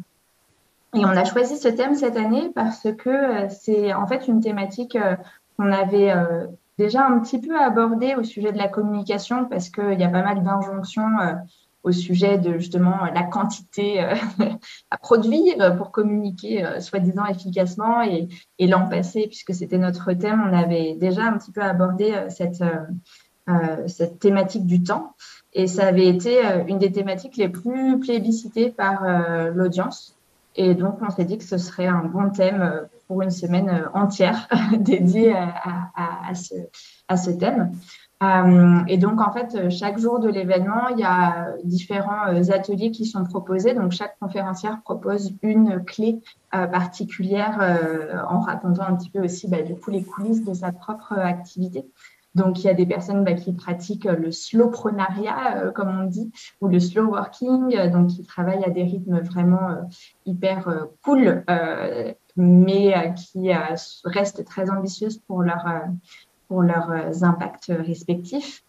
Et 0.94 1.04
on 1.04 1.08
a 1.08 1.24
choisi 1.24 1.56
ce 1.56 1.68
thème 1.68 1.94
cette 1.94 2.16
année 2.16 2.50
parce 2.54 2.86
que 2.96 3.48
c'est 3.48 3.92
en 3.92 4.06
fait 4.06 4.28
une 4.28 4.40
thématique 4.40 4.96
qu'on 5.56 5.72
avait 5.72 6.14
déjà 6.78 7.04
un 7.04 7.18
petit 7.18 7.40
peu 7.40 7.58
abordée 7.58 8.14
au 8.14 8.22
sujet 8.22 8.52
de 8.52 8.58
la 8.58 8.68
communication 8.68 9.46
parce 9.46 9.68
qu'il 9.68 9.98
y 9.98 10.04
a 10.04 10.08
pas 10.08 10.22
mal 10.22 10.44
d'injonctions 10.44 11.08
au 11.82 11.92
sujet 11.92 12.38
de 12.38 12.58
justement 12.58 13.04
la 13.14 13.22
quantité 13.22 14.02
euh, 14.02 14.14
à 14.90 14.98
produire 14.98 15.76
pour 15.76 15.90
communiquer 15.90 16.64
euh, 16.64 16.80
soi-disant 16.80 17.26
efficacement. 17.26 18.02
Et, 18.02 18.28
l'an 18.66 18.88
passé, 18.88 19.26
puisque 19.28 19.54
c'était 19.54 19.78
notre 19.78 20.12
thème, 20.12 20.42
on 20.46 20.52
avait 20.52 20.94
déjà 20.94 21.24
un 21.24 21.38
petit 21.38 21.52
peu 21.52 21.62
abordé 21.62 22.12
euh, 22.12 22.28
cette, 22.28 22.62
cette 23.86 24.18
thématique 24.18 24.66
du 24.66 24.82
temps. 24.82 25.14
Et 25.54 25.66
ça 25.66 25.86
avait 25.86 26.06
été 26.06 26.42
une 26.66 26.78
des 26.78 26.92
thématiques 26.92 27.38
les 27.38 27.48
plus 27.48 27.98
plébiscitées 27.98 28.68
par 28.68 29.02
l'audience. 29.54 30.14
Et 30.54 30.74
donc, 30.74 30.98
on 31.00 31.08
s'est 31.08 31.24
dit 31.24 31.38
que 31.38 31.44
ce 31.44 31.56
serait 31.56 31.86
un 31.86 32.04
bon 32.04 32.28
thème 32.28 32.86
pour 33.06 33.22
une 33.22 33.30
semaine 33.30 33.88
entière 33.94 34.46
dédiée 34.78 35.34
à, 35.34 35.90
à, 36.28 36.34
ce, 36.34 36.54
à 37.08 37.16
ce 37.16 37.30
thème. 37.30 37.72
Euh, 38.20 38.80
et 38.88 38.98
donc, 38.98 39.20
en 39.20 39.32
fait, 39.32 39.70
chaque 39.70 39.98
jour 39.98 40.18
de 40.18 40.28
l'événement, 40.28 40.88
il 40.88 40.98
y 40.98 41.04
a 41.04 41.54
différents 41.62 42.28
euh, 42.28 42.52
ateliers 42.52 42.90
qui 42.90 43.06
sont 43.06 43.24
proposés. 43.24 43.74
Donc, 43.74 43.92
chaque 43.92 44.18
conférencière 44.18 44.80
propose 44.82 45.34
une 45.42 45.84
clé 45.84 46.20
euh, 46.54 46.66
particulière 46.66 47.58
en 48.28 48.40
racontant 48.40 48.84
un 48.84 48.96
petit 48.96 49.10
peu 49.10 49.20
aussi, 49.22 49.48
bah, 49.48 49.62
du 49.62 49.76
coup, 49.76 49.90
les 49.90 50.02
coulisses 50.02 50.44
de 50.44 50.52
sa 50.52 50.72
propre 50.72 51.12
activité. 51.12 51.86
Donc, 52.34 52.62
il 52.62 52.66
y 52.66 52.70
a 52.70 52.74
des 52.74 52.86
personnes 52.86 53.24
bah, 53.24 53.34
qui 53.34 53.52
pratiquent 53.52 54.04
le 54.04 54.32
slowprenariat, 54.32 55.70
comme 55.74 55.88
on 55.88 56.04
dit, 56.04 56.30
ou 56.60 56.68
le 56.68 56.80
slow 56.80 57.06
working, 57.06 57.90
donc 57.90 58.08
qui 58.08 58.24
travaillent 58.24 58.64
à 58.64 58.70
des 58.70 58.82
rythmes 58.82 59.20
vraiment 59.20 59.88
hyper 60.26 60.86
cool, 61.04 61.44
mais 62.36 63.14
qui 63.16 63.50
restent 64.04 64.44
très 64.44 64.70
ambitieuses 64.70 65.18
pour 65.26 65.42
leur 65.42 65.64
pour 66.48 66.62
leurs 66.62 66.90
euh, 66.90 67.22
impacts 67.22 67.70
respectifs. 67.70 68.62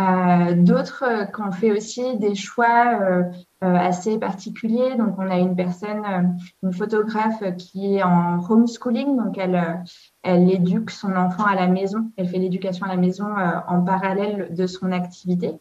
Euh, 0.00 0.54
D'autres 0.54 1.04
euh, 1.06 1.24
qui 1.24 1.42
ont 1.42 1.52
fait 1.52 1.72
aussi 1.72 2.16
des 2.16 2.34
choix 2.34 3.00
euh, 3.02 3.22
assez 3.60 4.18
particuliers. 4.18 4.96
Donc, 4.96 5.16
on 5.18 5.30
a 5.30 5.38
une 5.38 5.54
personne, 5.54 6.38
une 6.62 6.72
photographe 6.72 7.42
qui 7.58 7.96
est 7.96 8.02
en 8.02 8.38
homeschooling, 8.48 9.16
donc 9.16 9.36
elle, 9.36 9.84
elle 10.22 10.50
éduque 10.50 10.90
son 10.90 11.14
enfant 11.14 11.44
à 11.44 11.54
la 11.54 11.66
maison. 11.66 12.10
Elle 12.16 12.28
fait 12.28 12.38
l'éducation 12.38 12.86
à 12.86 12.88
la 12.88 12.96
maison 12.96 13.26
en 13.68 13.82
parallèle 13.82 14.54
de 14.54 14.66
son 14.66 14.92
activité. 14.92 15.60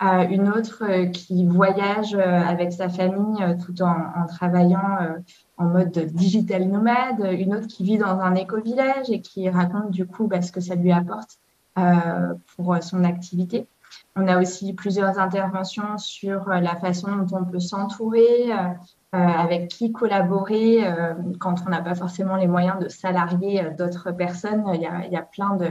une 0.00 0.48
autre 0.48 1.10
qui 1.12 1.44
voyage 1.44 2.14
avec 2.14 2.72
sa 2.72 2.88
famille 2.88 3.44
tout 3.66 3.82
en, 3.82 3.94
en 4.16 4.26
travaillant 4.26 4.98
en 5.56 5.66
mode 5.66 5.98
digital 6.12 6.66
nomade, 6.68 7.26
une 7.32 7.54
autre 7.54 7.66
qui 7.66 7.84
vit 7.84 7.98
dans 7.98 8.20
un 8.20 8.34
éco-village 8.34 9.10
et 9.10 9.20
qui 9.20 9.48
raconte 9.48 9.90
du 9.90 10.06
coup 10.06 10.26
bah, 10.26 10.42
ce 10.42 10.50
que 10.50 10.60
ça 10.60 10.74
lui 10.74 10.92
apporte 10.92 11.38
euh, 11.78 12.34
pour 12.56 12.76
son 12.82 13.04
activité. 13.04 13.66
On 14.16 14.26
a 14.26 14.40
aussi 14.40 14.72
plusieurs 14.72 15.18
interventions 15.18 15.98
sur 15.98 16.48
la 16.48 16.76
façon 16.76 17.16
dont 17.16 17.38
on 17.38 17.44
peut 17.44 17.60
s'entourer, 17.60 18.52
euh, 18.52 18.68
euh, 19.14 19.18
avec 19.18 19.68
qui 19.68 19.92
collaborer 19.92 20.84
quand 21.38 21.64
on 21.66 21.70
n'a 21.70 21.80
pas 21.80 21.94
forcément 21.94 22.36
les 22.36 22.48
moyens 22.48 22.78
de 22.80 22.88
salarier 22.88 23.70
d'autres 23.78 24.10
personnes. 24.10 24.64
Il 24.74 24.82
y, 24.82 25.16
a, 25.16 25.22
plein 25.22 25.56
de, 25.56 25.70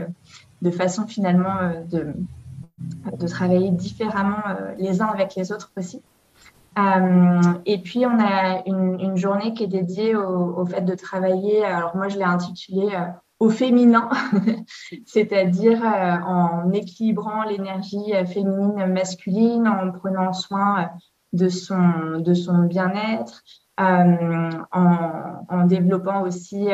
de 0.62 0.70
façons 0.70 1.06
finalement 1.06 1.56
de, 1.90 2.14
de 3.18 3.26
travailler 3.26 3.70
différemment 3.70 4.42
les 4.78 5.02
uns 5.02 5.08
avec 5.08 5.34
les 5.34 5.52
autres 5.52 5.70
aussi. 5.76 6.02
Euh, 6.78 7.52
et 7.66 7.78
puis, 7.78 8.04
on 8.04 8.18
a 8.18 8.62
une, 8.66 8.98
une, 9.00 9.16
journée 9.16 9.54
qui 9.54 9.64
est 9.64 9.68
dédiée 9.68 10.16
au, 10.16 10.58
au, 10.58 10.66
fait 10.66 10.82
de 10.82 10.94
travailler. 10.94 11.64
Alors, 11.64 11.96
moi, 11.96 12.08
je 12.08 12.16
l'ai 12.16 12.24
intitulée 12.24 12.94
euh, 12.94 13.06
au 13.38 13.48
féminin, 13.48 14.08
c'est-à-dire 15.06 15.84
euh, 15.84 16.16
en 16.26 16.72
équilibrant 16.72 17.44
l'énergie 17.44 18.14
euh, 18.14 18.24
féminine 18.24 18.86
masculine, 18.86 19.68
en 19.68 19.92
prenant 19.92 20.32
soin 20.32 20.90
de 21.32 21.48
son, 21.48 22.18
de 22.18 22.34
son 22.34 22.64
bien-être, 22.64 23.42
en, 23.76 25.66
développant 25.66 26.22
aussi 26.22 26.68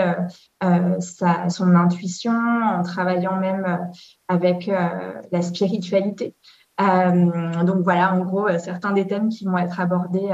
sa, 0.60 1.48
son 1.48 1.74
intuition, 1.74 2.32
en 2.32 2.82
travaillant 2.82 3.36
même 3.40 3.88
avec 4.28 4.66
la 4.66 5.40
spiritualité. 5.40 6.34
Donc 6.80 7.82
voilà, 7.82 8.14
en 8.14 8.20
gros, 8.20 8.48
certains 8.58 8.92
des 8.92 9.06
thèmes 9.06 9.28
qui 9.28 9.44
vont 9.44 9.58
être 9.58 9.80
abordés 9.80 10.30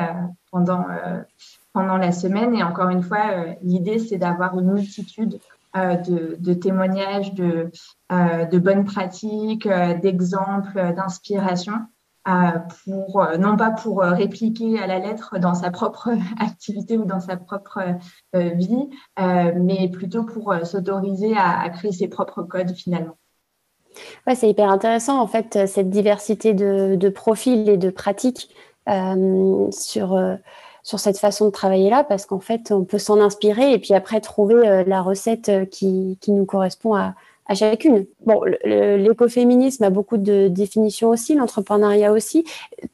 pendant, 0.50 0.85
pendant 1.73 1.97
la 1.97 2.12
semaine. 2.12 2.55
Et 2.55 2.62
encore 2.62 2.88
une 2.88 3.03
fois, 3.03 3.47
l'idée, 3.62 3.99
c'est 3.99 4.19
d'avoir 4.19 4.59
une 4.59 4.73
multitude 4.73 5.41
de, 5.75 6.55
témoignages, 6.55 7.35
de, 7.35 7.71
bonnes 8.59 8.85
pratiques, 8.85 9.69
d'exemples, 10.03 10.95
d'inspiration 10.95 11.75
pour, 12.85 13.23
euh, 13.23 13.37
non 13.37 13.57
pas 13.57 13.71
pour 13.71 14.03
euh, 14.03 14.11
répliquer 14.11 14.81
à 14.81 14.87
la 14.87 14.99
lettre 14.99 15.38
dans 15.38 15.55
sa 15.55 15.71
propre 15.71 16.11
activité 16.41 16.99
ou 16.99 17.05
dans 17.05 17.21
sa 17.21 17.37
propre 17.37 17.79
euh, 18.35 18.50
vie, 18.50 18.91
mais 19.17 19.88
plutôt 19.88 20.25
pour 20.25 20.55
s'autoriser 20.65 21.37
à, 21.37 21.69
créer 21.71 21.93
ses 21.93 22.09
propres 22.09 22.43
codes 22.43 22.75
finalement. 22.75 23.17
Ouais, 24.26 24.35
c'est 24.35 24.49
hyper 24.49 24.71
intéressant 24.71 25.21
en 25.21 25.26
fait 25.26 25.67
cette 25.67 25.91
diversité 25.91 26.55
de, 26.55 26.97
de 26.97 27.09
profils 27.09 27.69
et 27.69 27.76
de 27.76 27.91
pratiques 27.91 28.50
sur 29.73 30.38
sur 30.83 31.00
cette 31.00 31.19
façon 31.19 31.47
de 31.47 31.50
travailler 31.50 31.91
là 31.91 32.05
parce 32.05 32.26
qu'en 32.26 32.38
fait 32.38 32.71
on 32.71 32.85
peut 32.85 32.99
s'en 32.99 33.21
inspirer 33.21 33.73
et 33.73 33.79
puis 33.79 33.95
après 33.95 34.21
trouver 34.21 34.85
la 34.87 35.03
recette 35.03 35.50
qui, 35.71 36.17
nous 36.29 36.45
correspond 36.45 36.95
à, 36.95 37.15
chacune. 37.55 38.07
Bon, 38.25 38.43
l'écoféminisme 38.65 39.85
a 39.85 39.91
beaucoup 39.91 40.17
de 40.17 40.49
définitions 40.49 41.11
aussi, 41.11 41.35
l'entrepreneuriat 41.35 42.12
aussi. 42.12 42.45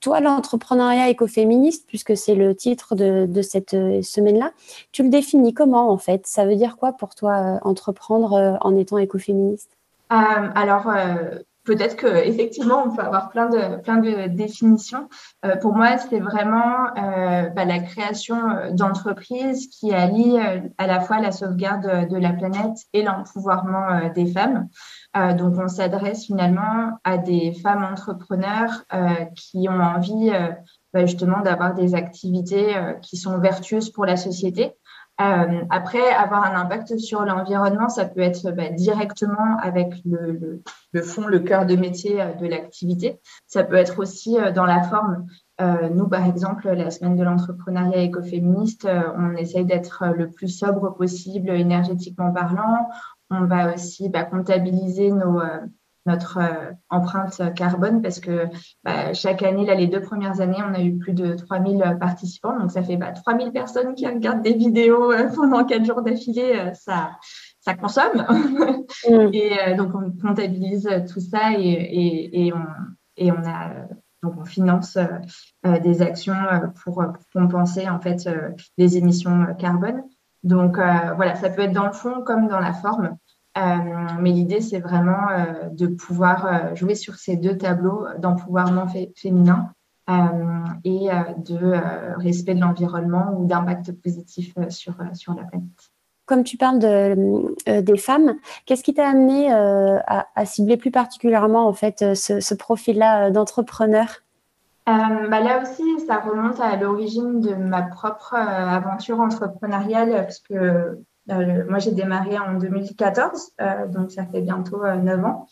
Toi, 0.00 0.20
l'entrepreneuriat 0.20 1.08
écoféministe, 1.08 1.86
puisque 1.86 2.16
c'est 2.16 2.34
le 2.34 2.54
titre 2.54 2.94
de, 2.94 3.42
cette 3.42 3.74
euh, 3.74 4.02
semaine-là, 4.02 4.52
tu 4.92 5.02
le 5.02 5.08
définis 5.08 5.54
comment 5.54 5.90
en 5.90 5.98
fait? 5.98 6.26
Ça 6.26 6.44
veut 6.44 6.56
dire 6.56 6.76
quoi 6.76 6.92
pour 6.92 7.14
toi 7.14 7.32
euh, 7.32 7.58
entreprendre 7.62 8.34
euh, 8.34 8.56
en 8.60 8.76
étant 8.76 8.98
écoféministe? 8.98 9.76
Alors, 10.14 10.86
peut-être 11.64 11.96
que 11.96 12.06
effectivement 12.06 12.84
on 12.84 12.94
peut 12.94 13.02
avoir 13.02 13.30
plein 13.30 13.48
de 13.48 13.80
plein 13.80 13.98
de 13.98 14.28
définitions. 14.28 15.08
Euh, 15.44 15.56
pour 15.56 15.74
moi, 15.74 15.98
c'est 15.98 16.20
vraiment 16.20 16.86
euh, 16.96 17.48
bah, 17.50 17.64
la 17.64 17.78
création 17.78 18.50
euh, 18.50 18.70
d'entreprises 18.72 19.68
qui 19.68 19.92
allient 19.92 20.38
à 20.78 20.86
la 20.86 21.00
fois 21.00 21.20
la 21.20 21.32
sauvegarde 21.32 22.08
de, 22.08 22.16
la 22.16 22.32
planète 22.32 22.76
et 22.92 23.02
l'empouvoirment 23.02 24.12
des 24.14 24.26
femmes. 24.26 24.68
donc, 25.36 25.54
on 25.58 25.68
s'adresse 25.68 26.26
finalement 26.26 26.98
à 27.04 27.18
des 27.18 27.52
femmes 27.52 27.84
entrepreneurs 27.84 28.84
qui 29.34 29.68
ont 29.68 29.80
envie 29.80 30.30
bah, 30.92 31.06
justement 31.06 31.40
d'avoir 31.40 31.74
des 31.74 31.94
activités 31.94 32.74
qui 33.00 33.16
sont 33.16 33.38
vertueuses 33.38 33.90
pour 33.90 34.06
la 34.06 34.16
société. 34.16 34.74
Euh, 35.22 35.64
après, 35.70 36.10
avoir 36.10 36.44
un 36.44 36.58
impact 36.58 36.98
sur 36.98 37.24
l'environnement, 37.24 37.88
ça 37.88 38.04
peut 38.04 38.20
être 38.20 38.50
bah, 38.50 38.70
directement 38.70 39.56
avec 39.60 39.92
le, 40.04 41.02
fond, 41.02 41.26
le 41.26 41.38
cœur 41.40 41.66
de 41.66 41.76
métier 41.76 42.20
euh, 42.20 42.32
de 42.34 42.46
l'activité. 42.46 43.20
Ça 43.46 43.62
peut 43.62 43.76
être 43.76 43.98
aussi 43.98 44.38
euh, 44.38 44.52
dans 44.52 44.66
la 44.66 44.82
forme. 44.82 45.26
nous, 45.94 46.08
par 46.08 46.26
exemple, 46.26 46.68
la 46.68 46.90
semaine 46.90 47.14
de 47.14 47.22
l'entrepreneuriat 47.22 48.02
écoféministe, 48.02 48.88
on 49.16 49.36
essaye 49.36 49.64
d'être 49.64 50.04
le 50.16 50.28
plus 50.28 50.48
sobre 50.48 50.92
possible 50.92 51.50
énergétiquement 51.50 52.32
parlant. 52.32 52.88
On 53.30 53.44
va 53.44 53.72
aussi 53.72 54.08
bah, 54.08 54.24
comptabiliser 54.24 55.12
nos, 55.12 55.40
notre 56.06 56.38
euh, 56.38 56.72
empreinte 56.90 57.40
carbone 57.54 58.02
parce 58.02 58.20
que 58.20 58.46
bah, 58.84 59.12
chaque 59.14 59.42
année, 59.42 59.64
là, 59.64 59.74
les 59.74 59.86
deux 59.86 60.00
premières 60.00 60.40
années, 60.40 60.62
on 60.68 60.74
a 60.74 60.80
eu 60.80 60.98
plus 60.98 61.12
de 61.12 61.34
3000 61.34 61.96
participants. 62.00 62.58
Donc, 62.58 62.70
ça 62.70 62.82
fait 62.82 62.96
bah, 62.96 63.12
3000 63.12 63.52
personnes 63.52 63.94
qui 63.94 64.06
regardent 64.06 64.42
des 64.42 64.54
vidéos 64.54 65.12
euh, 65.12 65.28
pendant 65.34 65.64
quatre 65.64 65.84
jours 65.84 66.02
d'affilée. 66.02 66.54
Euh, 66.56 66.74
ça, 66.74 67.12
ça 67.60 67.74
consomme. 67.74 68.26
Mm. 69.08 69.30
et 69.32 69.74
donc, 69.74 69.92
on 69.94 70.12
comptabilise 70.12 70.88
tout 71.12 71.20
ça 71.20 71.52
et, 71.56 71.62
et, 71.62 72.46
et, 72.46 72.52
on, 72.52 72.66
et 73.16 73.32
on 73.32 73.42
a 73.44 73.70
donc 74.22 74.34
on 74.38 74.44
finance 74.44 74.98
des 75.64 76.02
actions 76.02 76.36
pour, 76.84 77.02
compenser 77.32 77.88
en 77.88 77.98
fait 78.00 78.28
les 78.76 78.96
émissions 78.96 79.46
carbone. 79.58 80.02
Donc 80.44 80.76
voilà, 80.76 81.34
ça 81.36 81.50
peut 81.50 81.62
être 81.62 81.72
dans 81.72 81.86
le 81.86 81.92
fond 81.92 82.22
comme 82.22 82.46
dans 82.48 82.60
la 82.60 82.72
forme. 82.72 83.16
Euh, 83.58 83.60
mais 84.20 84.30
l'idée, 84.30 84.60
c'est 84.60 84.78
vraiment 84.78 85.28
euh, 85.30 85.68
de 85.70 85.86
pouvoir 85.86 86.46
euh, 86.46 86.74
jouer 86.74 86.94
sur 86.94 87.16
ces 87.16 87.36
deux 87.36 87.58
tableaux 87.58 88.06
d'empouvoirment 88.18 88.86
féminin 89.14 89.72
et 90.84 91.08
de 91.38 92.20
respect 92.20 92.54
de 92.54 92.60
l'environnement 92.60 93.34
ou 93.38 93.46
d'impact 93.46 93.92
positif 93.92 94.52
sur, 94.68 94.94
sur 95.14 95.32
la 95.34 95.44
planète. 95.44 95.70
Comme 96.26 96.42
tu 96.42 96.56
parles 96.56 96.80
de, 96.80 97.80
des 97.80 97.96
femmes, 97.96 98.34
qu'est-ce 98.66 98.82
qui 98.82 98.92
t'a 98.92 99.08
amené 99.08 99.50
à, 99.50 100.44
cibler 100.44 100.76
plus 100.76 100.90
particulièrement 100.90 101.66
en 101.66 101.72
fait 101.72 102.14
ce, 102.14 102.54
profil-là 102.54 103.30
d'entrepreneur? 103.30 104.22
Bah 104.86 105.40
Là 105.40 105.62
aussi, 105.62 105.84
ça 106.06 106.18
remonte 106.18 106.60
à 106.60 106.76
l'origine 106.76 107.40
de 107.40 107.54
ma 107.54 107.82
propre 107.82 108.34
aventure 108.34 109.20
entrepreneuriale, 109.20 110.24
parce 110.24 110.40
que 110.40 110.98
euh, 111.30 111.64
moi, 111.68 111.78
j'ai 111.78 111.92
démarré 111.92 112.38
en 112.38 112.54
2014, 112.54 113.52
euh, 113.60 113.86
donc 113.86 114.10
ça 114.10 114.26
fait 114.26 114.40
bientôt 114.40 114.82
9 114.84 115.18
euh, 115.18 115.22
ans. 115.24 115.46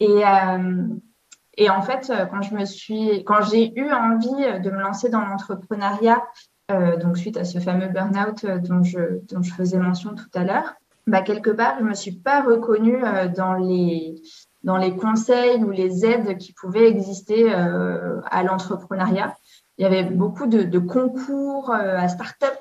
Et, 0.00 0.22
et 1.56 1.70
en 1.70 1.82
fait, 1.82 2.12
quand 2.30 2.42
je 2.42 2.54
me 2.54 2.64
suis, 2.64 3.22
quand 3.24 3.42
j'ai 3.42 3.72
eu 3.78 3.92
envie 3.92 4.60
de 4.60 4.70
me 4.70 4.80
lancer 4.80 5.08
dans 5.08 5.20
l'entrepreneuriat, 5.20 6.20
donc 6.68 7.16
suite 7.16 7.36
à 7.36 7.44
ce 7.44 7.60
fameux 7.60 7.88
burn-out 7.88 8.44
dont 8.44 8.82
je, 8.82 9.52
faisais 9.56 9.78
mention 9.78 10.14
tout 10.14 10.28
à 10.34 10.42
l'heure, 10.42 10.74
bah, 11.06 11.22
quelque 11.22 11.50
part, 11.50 11.76
je 11.78 11.84
ne 11.84 11.90
me 11.90 11.94
suis 11.94 12.12
pas 12.12 12.42
reconnue 12.42 13.02
dans, 13.36 13.54
les, 13.54 14.20
dans 14.64 14.76
les 14.76 14.96
conseils 14.96 15.62
ou 15.62 15.70
les 15.70 16.04
aides 16.04 16.36
qui 16.38 16.52
pouvaient 16.52 16.88
exister 16.88 17.52
à 17.52 18.42
l'entrepreneuriat. 18.42 19.36
Il 19.78 19.84
y 19.84 19.86
avait 19.86 20.04
beaucoup 20.04 20.46
de, 20.46 20.64
de 20.64 20.78
concours 20.80 21.72
à 21.72 22.08
start-up 22.08 22.58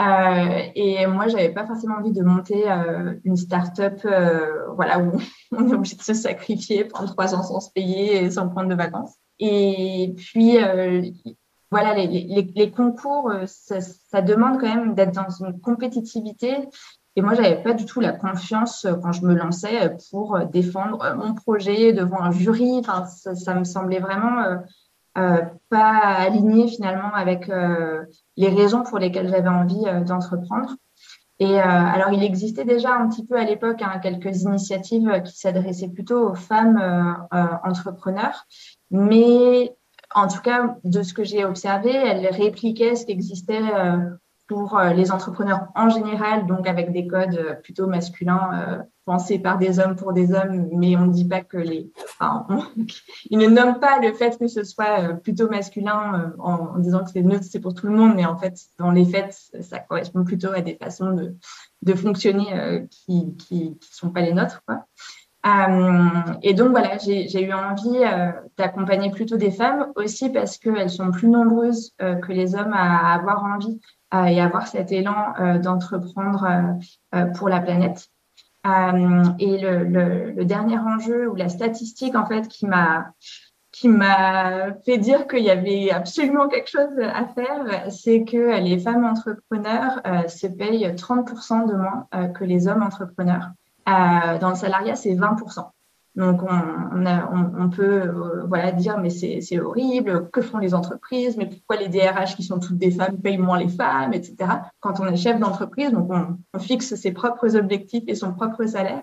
euh, 0.00 0.62
et 0.74 1.06
moi, 1.06 1.28
j'avais 1.28 1.50
pas 1.50 1.66
forcément 1.66 1.96
envie 1.96 2.12
de 2.12 2.22
monter 2.22 2.70
euh, 2.70 3.14
une 3.24 3.36
start-up 3.36 4.00
euh, 4.04 4.66
voilà, 4.74 4.98
où 4.98 5.12
on 5.52 5.68
est 5.68 5.74
obligé 5.74 5.96
de 5.96 6.02
se 6.02 6.14
sacrifier 6.14 6.84
pendant 6.84 7.06
trois 7.06 7.34
ans 7.34 7.42
sans 7.42 7.60
se 7.60 7.70
payer 7.70 8.24
et 8.24 8.30
sans 8.30 8.48
prendre 8.48 8.68
de 8.68 8.74
vacances. 8.74 9.14
Et 9.38 10.14
puis, 10.16 10.58
voilà, 11.70 11.94
les, 11.94 12.70
concours, 12.70 13.32
ça, 13.46 14.22
demande 14.22 14.60
quand 14.60 14.72
même 14.72 14.94
d'être 14.94 15.12
dans 15.12 15.28
une 15.44 15.60
compétitivité. 15.60 16.68
Et 17.16 17.22
moi, 17.22 17.34
j'avais 17.34 17.60
pas 17.62 17.74
du 17.74 17.84
tout 17.84 18.00
la 18.00 18.12
confiance 18.12 18.86
quand 19.02 19.10
je 19.10 19.24
me 19.24 19.34
lançais 19.34 19.96
pour 20.10 20.38
défendre 20.46 21.16
mon 21.16 21.34
projet 21.34 21.92
devant 21.92 22.20
un 22.20 22.30
jury. 22.30 22.78
Enfin, 22.78 23.06
ça 23.06 23.54
me 23.54 23.64
semblait 23.64 23.98
vraiment 23.98 24.60
euh, 25.16 25.42
pas 25.68 25.98
aligné 26.18 26.66
finalement 26.66 27.14
avec 27.14 27.48
euh, 27.48 28.04
les 28.36 28.48
raisons 28.48 28.82
pour 28.82 28.98
lesquelles 28.98 29.28
j'avais 29.28 29.48
envie 29.48 29.84
euh, 29.86 30.00
d'entreprendre. 30.00 30.74
Et 31.40 31.58
alors, 31.58 32.12
il 32.12 32.22
existait 32.22 32.64
déjà 32.64 32.94
un 32.94 33.08
petit 33.08 33.26
peu 33.26 33.36
à 33.36 33.42
l'époque 33.42 33.82
hein, 33.82 33.98
quelques 34.00 34.42
initiatives 34.42 35.20
qui 35.24 35.36
s'adressaient 35.36 35.88
plutôt 35.88 36.30
aux 36.30 36.34
femmes 36.36 36.80
entrepreneurs, 37.64 38.46
mais 38.92 39.74
en 40.14 40.28
tout 40.28 40.40
cas, 40.42 40.76
de 40.84 41.02
ce 41.02 41.12
que 41.12 41.24
j'ai 41.24 41.44
observé, 41.44 41.90
elles 41.90 42.28
répliquaient 42.28 42.94
ce 42.94 43.04
qui 43.04 43.10
existait 43.10 43.64
pour 44.46 44.78
les 44.78 45.10
entrepreneurs 45.10 45.66
en 45.74 45.88
général, 45.88 46.46
donc 46.46 46.68
avec 46.68 46.92
des 46.92 47.08
codes 47.08 47.58
plutôt 47.64 47.88
masculins 47.88 48.84
pensé 49.04 49.38
par 49.38 49.58
des 49.58 49.78
hommes 49.78 49.96
pour 49.96 50.12
des 50.12 50.32
hommes, 50.32 50.68
mais 50.72 50.96
on 50.96 51.06
ne 51.06 51.12
dit 51.12 51.26
pas 51.26 51.42
que 51.42 51.56
les. 51.56 51.90
Enfin, 52.04 52.46
ils 53.30 53.38
ne 53.38 53.46
nomment 53.46 53.78
pas 53.78 54.00
le 54.00 54.12
fait 54.14 54.38
que 54.38 54.48
ce 54.48 54.64
soit 54.64 55.00
euh, 55.00 55.12
plutôt 55.14 55.48
masculin 55.48 56.32
euh, 56.38 56.42
en, 56.42 56.78
disant 56.78 57.04
que 57.04 57.10
c'est 57.10 57.22
neutre, 57.22 57.44
c'est 57.48 57.60
pour 57.60 57.74
tout 57.74 57.86
le 57.86 57.94
monde, 57.94 58.14
mais 58.16 58.24
en 58.24 58.36
fait, 58.36 58.58
dans 58.78 58.90
les 58.90 59.04
faits, 59.04 59.36
ça 59.60 59.78
correspond 59.80 60.24
plutôt 60.24 60.52
à 60.52 60.60
des 60.60 60.76
façons 60.76 61.12
de, 61.12 61.94
fonctionner 61.94 62.46
euh, 62.54 62.86
qui 62.90 63.26
ne 63.26 63.30
qui, 63.32 63.78
sont 63.90 64.10
pas 64.10 64.22
les 64.22 64.32
nôtres. 64.32 64.62
Et 66.42 66.54
donc 66.54 66.70
voilà, 66.70 66.96
j'ai 66.96 67.42
eu 67.42 67.52
envie 67.52 68.00
d'accompagner 68.56 69.10
plutôt 69.10 69.36
des 69.36 69.50
femmes 69.50 69.92
aussi 69.94 70.30
parce 70.30 70.56
qu'elles 70.56 70.88
sont 70.88 71.10
plus 71.10 71.28
nombreuses 71.28 71.92
que 71.98 72.32
les 72.32 72.54
hommes 72.54 72.72
à, 72.72 73.12
avoir 73.12 73.44
envie 73.44 73.78
et 74.14 74.40
avoir 74.40 74.66
cet 74.66 74.90
élan 74.90 75.34
d'entreprendre 75.62 76.78
pour 77.34 77.50
la 77.50 77.60
planète. 77.60 78.08
Euh, 78.66 79.24
et 79.38 79.58
le, 79.58 80.32
le, 80.32 80.44
dernier 80.46 80.78
enjeu 80.78 81.28
ou 81.28 81.34
la 81.34 81.50
statistique 81.50 82.14
en 82.14 82.26
fait 82.26 82.48
qui 82.48 82.66
m'a 82.66 83.12
qui 83.72 83.88
m'a 83.88 84.72
fait 84.86 84.98
dire 84.98 85.26
qu'il 85.26 85.42
y 85.42 85.50
avait 85.50 85.90
absolument 85.90 86.48
quelque 86.48 86.70
chose 86.70 86.96
à 87.00 87.26
faire, 87.26 87.90
c'est 87.90 88.24
que 88.24 88.60
les 88.60 88.78
femmes 88.78 89.04
entrepreneurs 89.04 90.00
euh, 90.06 90.28
se 90.28 90.46
payent 90.46 90.86
30% 90.86 91.68
de 91.68 91.74
moins 91.74 92.06
euh, 92.14 92.28
que 92.28 92.44
les 92.44 92.68
hommes 92.68 92.84
entrepreneurs. 92.84 93.50
Dans 93.86 94.50
le 94.50 94.54
salariat, 94.54 94.94
c'est 94.94 95.12
20%. 95.12 95.70
Donc, 96.16 96.42
on, 96.48 97.70
peut 97.70 98.02
euh, 98.02 98.44
voilà, 98.46 98.70
dire, 98.70 98.98
mais 98.98 99.10
c'est 99.10 99.58
horrible, 99.58 100.30
que 100.30 100.42
font 100.42 100.58
les 100.58 100.72
entreprises, 100.72 101.36
mais 101.36 101.46
pourquoi 101.46 101.76
les 101.76 101.88
DRH 101.88 102.36
qui 102.36 102.44
sont 102.44 102.60
toutes 102.60 102.78
des 102.78 102.92
femmes 102.92 103.18
payent 103.18 103.38
moins 103.38 103.58
les 103.58 103.68
femmes, 103.68 104.12
etc. 104.12 104.36
Quand 104.78 105.00
on 105.00 105.06
est 105.06 105.16
chef 105.16 105.40
d'entreprise, 105.40 105.90
donc 105.90 106.08
on, 106.10 106.58
fixe 106.60 106.94
ses 106.94 107.10
propres 107.10 107.56
objectifs 107.56 108.04
et 108.06 108.14
son 108.14 108.32
propre 108.32 108.64
salaire. 108.64 109.02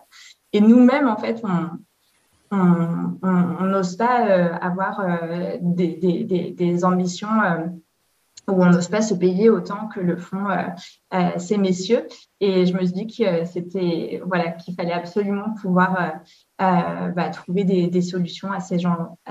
Et 0.53 0.61
nous-mêmes, 0.61 1.09
en 1.09 1.17
fait, 1.17 1.43
on 2.51 3.65
n'ose 3.65 3.97
pas 3.97 4.27
euh, 4.29 4.53
avoir 4.61 5.01
euh, 5.01 5.57
des, 5.59 6.85
ambitions 6.85 7.27
où 8.47 8.63
on 8.63 8.69
n'ose 8.69 8.87
pas 8.87 9.01
se 9.01 9.13
payer 9.13 9.49
autant 9.49 9.89
que 9.89 9.99
le 9.99 10.15
font 10.15 10.47
ces 11.37 11.57
messieurs. 11.57 12.07
Et 12.39 12.65
je 12.65 12.73
me 12.73 12.79
suis 12.85 12.93
dit 12.93 13.07
que 13.07 13.43
c'était 13.45 14.21
voilà 14.25 14.51
qu'il 14.51 14.75
fallait 14.75 14.93
absolument 14.93 15.53
pouvoir 15.61 16.13
bah, 16.61 17.29
trouver 17.29 17.63
des, 17.63 18.01
solutions 18.01 18.51
à 18.51 18.59
ces, 18.59 18.79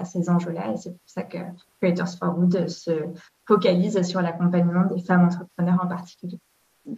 ces 0.04 0.30
enjeux-là. 0.30 0.72
Et 0.72 0.76
c'est 0.76 0.90
pour 0.90 1.00
ça 1.06 1.22
que 1.22 1.38
Creators 1.80 2.16
for 2.18 2.34
Good 2.34 2.68
se 2.68 2.90
focalise 3.46 4.02
sur 4.02 4.20
l'accompagnement 4.20 4.86
des 4.86 5.02
femmes 5.02 5.26
entrepreneurs 5.26 5.78
en 5.82 5.86
particulier. 5.86 6.38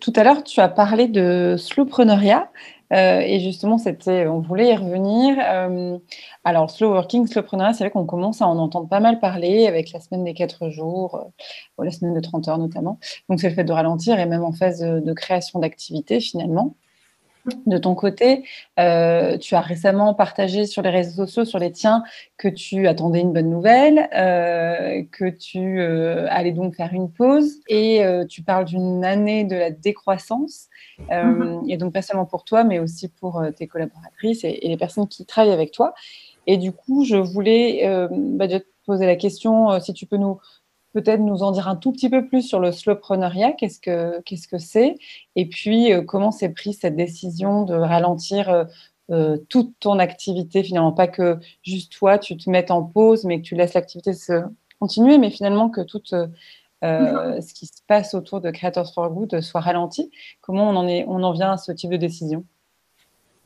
Tout 0.01 0.12
à 0.14 0.23
l'heure, 0.23 0.45
tu 0.45 0.61
as 0.61 0.68
parlé 0.68 1.09
de 1.09 1.57
slowpreneuriat. 1.59 2.51
Euh, 2.92 3.21
et 3.21 3.40
justement, 3.40 3.79
c'était, 3.79 4.27
on 4.27 4.40
voulait 4.40 4.71
y 4.71 4.77
revenir. 4.77 5.37
Euh, 5.40 5.99
alors, 6.45 6.71
slow 6.71 6.90
working, 6.90 7.27
slowpreneuriat, 7.27 7.73
c'est 7.73 7.85
vrai 7.85 7.90
qu'on 7.90 8.07
commence 8.07 8.42
à 8.42 8.47
en 8.47 8.59
entendre 8.59 8.88
pas 8.88 9.01
mal 9.01 9.18
parler 9.18 9.66
avec 9.66 9.92
la 9.92 10.01
semaine 10.01 10.25
des 10.25 10.35
4 10.35 10.68
jours, 10.71 11.33
euh, 11.81 11.85
la 11.85 11.90
semaine 11.90 12.14
de 12.14 12.21
30 12.21 12.49
heures 12.49 12.59
notamment. 12.59 12.99
Donc, 13.29 13.40
c'est 13.40 13.49
le 13.49 13.55
fait 13.55 13.64
de 13.64 13.73
ralentir 13.73 14.18
et 14.21 14.27
même 14.27 14.45
en 14.45 14.53
phase 14.53 14.81
de 14.81 15.12
création 15.12 15.59
d'activité 15.59 16.21
finalement. 16.21 16.77
De 17.66 17.76
ton 17.76 17.96
côté, 17.96 18.44
euh, 18.78 19.37
tu 19.37 19.57
as 19.57 19.61
récemment 19.61 20.14
partagé 20.14 20.64
sur 20.64 20.81
les 20.83 20.90
réseaux 20.90 21.26
sociaux, 21.26 21.44
sur 21.44 21.59
les 21.59 21.72
tiens, 21.72 22.05
que 22.37 22.46
tu 22.46 22.87
attendais 22.87 23.20
une 23.20 23.33
bonne 23.33 23.50
nouvelle, 23.50 24.09
euh, 24.14 25.02
que 25.11 25.28
tu 25.28 25.81
euh, 25.81 26.28
allais 26.31 26.52
donc 26.52 26.76
faire 26.76 26.92
une 26.92 27.11
pause 27.11 27.57
et 27.68 28.02
tu 28.28 28.42
parles 28.42 28.66
d'une 28.66 29.05
année 29.05 29.44
de 29.44 29.57
la 29.57 29.70
décroissance. 29.70 30.68
Mm-hmm. 31.11 31.68
Et 31.68 31.76
donc 31.76 31.92
pas 31.92 32.02
seulement 32.02 32.26
pour 32.26 32.44
toi, 32.44 32.62
mais 32.62 32.78
aussi 32.78 33.09
pour 33.09 33.42
tes 33.57 33.66
collaboratrices 33.66 34.44
et, 34.44 34.61
les 34.62 34.76
personnes 34.76 35.09
qui 35.09 35.26
travaillent 35.26 35.52
avec 35.52 35.72
toi. 35.72 35.94
Et 36.46 36.57
du 36.57 36.70
coup, 36.70 37.05
je 37.05 37.16
voulais 37.16 37.88
bah, 38.11 38.46
te 38.46 38.62
poser 38.87 39.07
la 39.07 39.16
question 39.16 39.81
si 39.81 39.92
tu 39.94 40.07
peux 40.07 40.16
nous 40.16 40.38
peut-être 40.92 41.20
nous 41.20 41.42
en 41.42 41.52
dire 41.52 41.68
un 41.68 41.76
tout 41.76 41.92
petit 41.92 42.11
peu 42.11 42.26
plus 42.26 42.42
sur 42.42 42.61
le 42.61 42.72
slowpreneuriat, 42.72 43.52
qu'est-ce 43.52 43.81
que 43.81 44.20
qu'est-ce 44.22 44.48
que 44.48 44.59
c'est, 44.59 44.96
et 45.37 45.48
puis 45.48 45.92
euh, 45.92 46.02
comment 46.02 46.31
s'est 46.31 46.50
prise 46.50 46.78
cette 46.81 46.96
décision 46.96 47.64
de 47.64 47.74
ralentir 47.74 48.48
euh, 48.50 48.64
euh, 49.11 49.37
toute 49.48 49.74
ton 49.81 49.98
activité, 49.98 50.62
finalement, 50.62 50.92
pas 50.92 51.09
que 51.09 51.38
juste 51.62 51.92
toi, 51.92 52.18
tu 52.18 52.37
te 52.37 52.48
mettes 52.48 52.70
en 52.70 52.83
pause, 52.83 53.24
mais 53.24 53.38
que 53.40 53.46
tu 53.46 53.55
laisses 53.57 53.74
l'activité 53.74 54.12
se 54.12 54.42
continuer, 54.81 55.18
mais 55.18 55.31
finalement 55.31 55.70
que 55.70 55.81
tout 55.81 56.00
ce 56.05 57.52
qui 57.52 57.66
se 57.66 57.83
passe 57.87 58.14
autour 58.14 58.40
de 58.40 58.50
Creators 58.50 58.92
for 58.92 59.11
Good 59.11 59.40
soit 59.40 59.61
ralenti. 59.61 60.11
Comment 60.40 60.68
on 60.68 60.76
en, 60.76 60.88
est, 60.88 61.05
on 61.09 61.22
en 61.22 61.33
vient 61.33 61.52
à 61.52 61.57
ce 61.57 61.72
type 61.72 61.90
de 61.90 61.96
décision? 61.96 62.44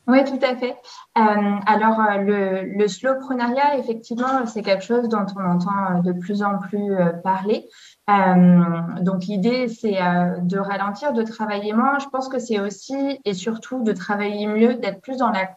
Oui, 0.07 0.23
tout 0.23 0.39
à 0.41 0.55
fait. 0.55 0.77
Euh, 1.17 1.55
alors, 1.65 1.99
euh, 1.99 2.17
le, 2.19 2.61
le 2.77 3.77
effectivement, 3.77 4.45
c'est 4.45 4.61
quelque 4.61 4.83
chose 4.83 5.09
dont 5.09 5.25
on 5.35 5.43
entend 5.43 5.97
euh, 5.97 6.01
de 6.01 6.13
plus 6.13 6.43
en 6.43 6.59
plus 6.59 6.95
parler. 7.25 7.67
donc, 8.07 9.25
l'idée, 9.25 9.67
c'est 9.67 9.99
de 10.41 10.57
ralentir, 10.57 11.11
de 11.11 11.23
travailler 11.23 11.73
moins. 11.73 11.99
Je 11.99 12.07
pense 12.07 12.29
que 12.29 12.39
c'est 12.39 12.59
aussi 12.59 13.19
et 13.25 13.33
surtout 13.33 13.83
de 13.83 13.91
travailler 13.91 14.47
mieux, 14.47 14.75
d'être 14.75 15.01
plus 15.01 15.17
dans 15.17 15.29
la 15.29 15.49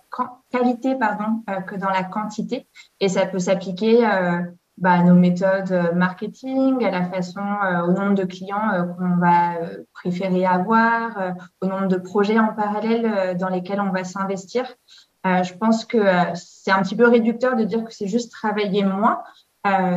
qualité 0.50 0.96
pardon, 0.96 1.44
que 1.68 1.76
dans 1.76 1.90
la 1.90 2.02
quantité. 2.02 2.66
Et 2.98 3.08
ça 3.08 3.26
peut 3.26 3.38
s'appliquer 3.38 4.04
bah, 4.80 5.02
nos 5.02 5.14
méthodes 5.14 5.72
euh, 5.72 5.92
marketing, 5.92 6.82
à 6.84 6.90
la 6.90 7.04
façon, 7.04 7.40
euh, 7.40 7.82
au 7.82 7.92
nombre 7.92 8.14
de 8.14 8.24
clients 8.24 8.72
euh, 8.72 8.84
qu'on 8.84 9.16
va 9.16 9.58
préférer 9.92 10.46
avoir, 10.46 11.34
au 11.60 11.66
nombre 11.66 11.86
de 11.86 11.96
projets 11.96 12.38
en 12.38 12.54
parallèle 12.54 13.36
dans 13.36 13.48
lesquels 13.48 13.80
on 13.80 13.90
va 13.90 14.04
s'investir. 14.04 14.64
je 15.24 15.52
pense 15.54 15.84
que 15.84 15.98
c'est 16.34 16.70
un 16.70 16.80
petit 16.82 16.96
peu 16.96 17.06
réducteur 17.06 17.54
de 17.56 17.64
dire 17.64 17.84
que 17.84 17.92
c'est 17.92 18.06
juste 18.06 18.32
travailler 18.32 18.82
moins. 18.82 19.22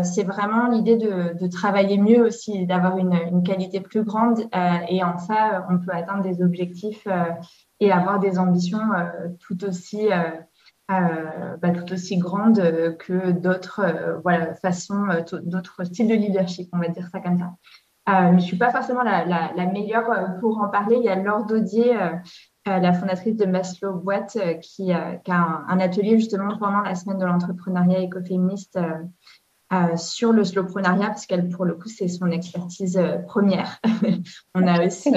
c'est 0.04 0.24
vraiment 0.24 0.67
l'idée 0.67 0.98
de, 0.98 1.38
de, 1.39 1.48
travailler 1.48 1.98
mieux 1.98 2.22
aussi, 2.26 2.65
d'avoir 2.65 2.98
une, 2.98 3.13
une, 3.13 3.43
qualité 3.43 3.80
plus 3.80 4.04
grande 4.04 4.41
et 4.89 5.04
en 5.04 5.17
ça, 5.17 5.65
on 5.69 5.78
peut 5.78 5.93
atteindre 5.93 6.24
des 6.24 6.43
objectifs 6.43 7.08
et 7.80 7.91
avoir 7.91 8.19
des 8.19 8.38
ambitions 8.38 8.89
tout 9.39 9.63
aussi 9.63 10.12
euh, 10.12 10.32
bah, 10.89 11.69
tout 11.69 11.93
aussi 11.93 12.17
grande 12.17 12.58
que 12.98 13.32
d'autres 13.32 13.80
euh, 13.80 14.19
voilà, 14.19 14.54
façons, 14.56 15.06
euh, 15.10 15.22
d'autres 15.43 15.84
styles 15.86 16.08
de 16.08 16.15
leadership, 16.15 16.69
on 16.74 16.80
va 16.80 16.89
dire 16.89 17.08
ça 17.12 17.19
comme 17.19 17.38
ça. 17.38 17.54
mais 18.08 18.32
je 18.32 18.36
ne 18.36 18.39
suis 18.41 18.58
pas 18.58 18.72
forcément 18.72 19.04
la, 19.04 19.26
la, 19.26 19.65
meilleure 19.65 20.39
pour 20.39 20.60
en 20.60 20.67
parler. 20.67 20.98
Il 20.98 21.04
y 21.04 21.10
a 21.10 21.15
Laure 21.15 21.46
Daudier, 21.46 21.98
la 22.65 22.93
fondatrice 22.93 23.38
de 23.38 23.46
Maslow 23.46 23.93
Boîte, 23.93 24.38
qui, 24.62 24.91
qui, 25.24 25.32
a 25.32 25.65
un, 25.67 25.80
atelier 25.80 26.19
justement 26.19 26.58
pendant 26.58 26.82
la 26.82 26.96
semaine 26.96 27.17
de 27.17 27.26
l'entrepreneuriat 27.26 28.00
écoféministe 28.00 28.78
sur 29.96 30.34
le 30.34 30.43
slowpreneuriat, 30.43 31.08
parce 31.08 31.26
qu'elle, 31.26 31.50
pour 31.50 31.65
le 31.65 31.76
coup, 31.76 31.88
c'est 31.88 32.10
son 32.10 32.30
expertise 32.30 33.00
première. 33.26 33.80
On 34.56 34.67
a 34.67 34.86
aussi 34.86 35.12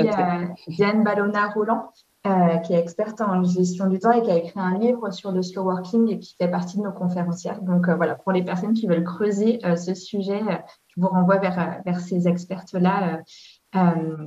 Diane 0.69 1.05
Ballona-Roland, 1.05 1.91
euh, 2.27 2.57
qui 2.57 2.73
est 2.73 2.81
experte 2.81 3.21
en 3.21 3.45
gestion 3.45 3.87
du 3.87 4.01
temps 4.01 4.11
et 4.11 4.21
qui 4.21 4.31
a 4.33 4.37
écrit 4.37 4.59
un 4.59 4.77
livre 4.77 5.12
sur 5.12 5.31
le 5.31 5.43
slow 5.43 5.62
working 5.62 6.09
et 6.09 6.19
qui 6.19 6.35
fait 6.35 6.49
partie 6.49 6.77
de 6.77 6.83
nos 6.83 6.91
conférencières. 6.91 7.62
Donc 7.62 7.89
euh, 7.89 7.95
voilà, 7.95 8.17
pour 8.17 8.33
les 8.33 8.43
personnes 8.43 8.73
qui 8.73 8.89
veulent 8.89 9.05
creuser 9.05 9.61
euh, 9.65 9.77
ce 9.77 9.95
sujet, 9.95 10.41
je 10.89 11.01
vous 11.01 11.07
renvoie 11.07 11.39
vers, 11.39 11.83
vers 11.85 12.01
ces 12.01 12.27
expertes-là 12.27 13.23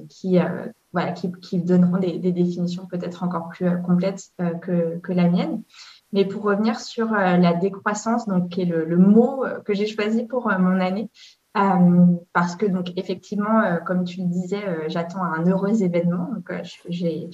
qui, 0.07 0.37
voilà, 0.93 1.11
qui, 1.11 1.31
qui, 1.41 1.57
donneront 1.57 1.97
des, 1.97 2.19
définitions 2.19 2.85
peut-être 2.85 3.23
encore 3.23 3.49
plus 3.49 3.67
complètes 3.81 4.29
que, 4.61 4.99
que, 4.99 5.11
la 5.11 5.27
mienne. 5.27 5.63
Mais 6.13 6.23
pour 6.23 6.43
revenir 6.43 6.79
sur 6.79 7.07
la 7.11 7.53
décroissance, 7.53 8.27
donc 8.27 8.49
qui 8.49 8.61
est 8.61 8.65
le, 8.65 8.85
le 8.85 8.97
mot 8.97 9.43
que 9.65 9.73
j'ai 9.73 9.87
choisi 9.87 10.25
pour 10.25 10.47
mon 10.59 10.79
année, 10.79 11.09
parce 12.33 12.55
que 12.55 12.67
donc 12.67 12.91
effectivement, 12.95 13.79
comme 13.85 14.03
tu 14.03 14.21
le 14.21 14.27
disais, 14.27 14.87
j'attends 14.87 15.23
un 15.23 15.43
heureux 15.47 15.81
événement. 15.81 16.29
Donc 16.31 16.51
j'ai 16.87 17.29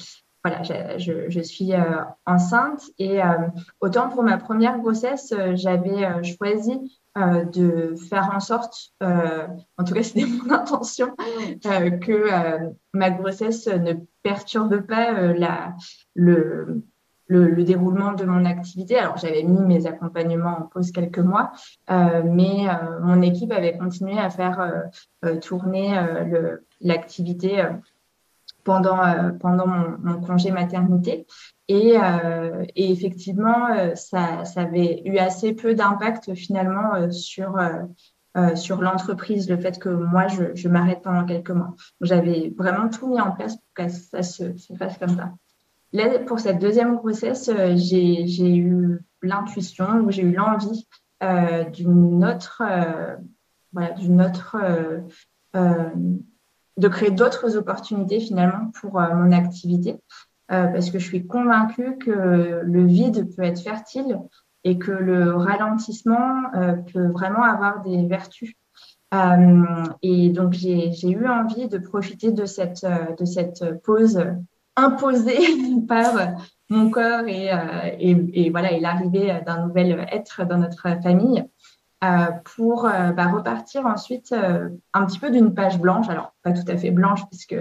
voilà, 0.45 0.61
je, 0.61 1.39
suis 1.41 1.73
euh, 1.73 2.03
enceinte 2.27 2.83
et 2.99 3.19
euh, 3.23 3.47
autant 3.81 4.09
pour 4.09 4.21
ma 4.21 4.37
première 4.37 4.77
grossesse, 4.77 5.31
euh, 5.31 5.55
j'avais 5.55 6.23
choisi 6.23 7.01
de 7.15 7.95
faire 8.09 8.29
en 8.35 8.39
sorte, 8.41 8.91
en 9.01 9.83
tout 9.85 9.93
cas 9.93 10.03
c'était 10.03 10.25
mon 10.25 10.51
intention, 10.51 11.15
que 11.63 12.29
ma 12.93 13.09
grossesse 13.09 13.67
ne 13.67 13.93
perturbe 14.21 14.81
pas 14.81 15.33
la, 15.33 15.73
le, 16.13 16.83
le, 17.27 17.63
déroulement 17.63 18.11
de 18.11 18.25
mon 18.25 18.43
activité. 18.43 18.97
Alors, 18.99 19.15
j'avais 19.15 19.43
mis 19.43 19.61
mes 19.61 19.87
accompagnements 19.87 20.57
en 20.59 20.61
pause 20.63 20.91
quelques 20.91 21.19
mois, 21.19 21.53
mais 21.89 22.67
mon 23.01 23.21
équipe 23.21 23.53
avait 23.53 23.77
continué 23.77 24.19
à 24.19 24.29
faire 24.29 24.83
tourner 25.41 25.97
l'activité 26.81 27.63
pendant, 28.65 29.01
euh, 29.01 29.31
pendant 29.39 29.67
mon, 29.67 30.19
congé 30.19 30.51
maternité. 30.51 31.25
Et, 31.69 31.97
euh, 31.97 32.65
et 32.75 32.91
effectivement, 32.91 33.67
euh, 33.67 33.95
ça, 33.95 34.43
ça, 34.43 34.61
avait 34.61 35.03
eu 35.05 35.17
assez 35.17 35.53
peu 35.53 35.73
d'impact 35.73 36.33
finalement 36.33 37.09
sur, 37.11 37.57
sur 38.55 38.81
l'entreprise, 38.81 39.49
le 39.49 39.57
fait 39.57 39.79
que 39.79 39.87
moi, 39.87 40.27
je, 40.27 40.53
je 40.55 40.67
m'arrête 40.67 41.01
pendant 41.01 41.25
quelques 41.25 41.51
mois. 41.51 41.73
J'avais 42.01 42.53
vraiment 42.57 42.89
tout 42.89 43.07
mis 43.07 43.21
en 43.21 43.31
place 43.31 43.55
pour 43.55 43.85
que 43.85 43.89
ça 43.89 44.23
se, 44.23 44.57
se 44.57 44.73
fasse 44.73 44.97
comme 44.97 45.15
ça. 45.15 45.31
Là, 45.93 46.19
pour 46.19 46.39
cette 46.41 46.59
deuxième 46.59 46.97
grossesse, 46.97 47.49
j'ai 47.75 48.55
eu 48.55 48.99
l'intuition 49.21 50.01
ou 50.01 50.11
j'ai 50.11 50.23
eu 50.23 50.33
l'envie 50.33 50.85
d'une 51.71 52.25
autre, 52.25 52.61
voilà, 53.71 53.91
d'une 53.91 54.21
autre 54.21 54.57
de 56.77 56.87
créer 56.87 57.11
d'autres 57.11 57.57
opportunités 57.57 58.19
finalement 58.19 58.71
pour 58.81 58.99
euh, 58.99 59.13
mon 59.13 59.31
activité, 59.31 59.97
euh, 60.51 60.67
parce 60.67 60.89
que 60.89 60.99
je 60.99 61.05
suis 61.05 61.25
convaincue 61.25 61.97
que 61.97 62.61
le 62.63 62.85
vide 62.85 63.33
peut 63.35 63.43
être 63.43 63.61
fertile 63.61 64.19
et 64.63 64.77
que 64.77 64.91
le 64.91 65.35
ralentissement 65.35 66.43
euh, 66.55 66.73
peut 66.93 67.07
vraiment 67.07 67.43
avoir 67.43 67.81
des 67.81 68.05
vertus. 68.07 68.53
et 70.01 70.29
donc 70.29 70.51
j'ai 70.53 71.09
eu 71.09 71.27
envie 71.27 71.69
de 71.69 71.77
profiter 71.77 72.31
de 72.31 72.45
cette, 72.45 72.85
de 73.19 73.25
cette 73.25 73.81
pause 73.83 74.19
imposée 74.75 75.39
par 75.87 76.11
mon 76.69 76.89
corps 76.89 77.25
et, 77.27 77.49
et, 77.99 78.15
et 78.33 78.49
voilà 78.49 78.73
et 78.73 78.81
l'arrivée 78.81 79.39
d'un 79.45 79.67
nouvel 79.67 80.05
être 80.11 80.43
dans 80.45 80.57
notre 80.57 81.01
famille 81.01 81.45
pour 82.55 82.85
euh, 82.85 83.11
bah, 83.11 83.27
repartir 83.27 83.85
ensuite 83.85 84.31
euh, 84.31 84.69
un 84.93 85.05
petit 85.05 85.19
peu 85.19 85.29
d'une 85.29 85.53
page 85.53 85.79
blanche. 85.79 86.09
Alors, 86.09 86.33
pas 86.43 86.51
tout 86.51 86.69
à 86.69 86.77
fait 86.77 86.91
blanche, 86.91 87.21
puisque 87.29 87.55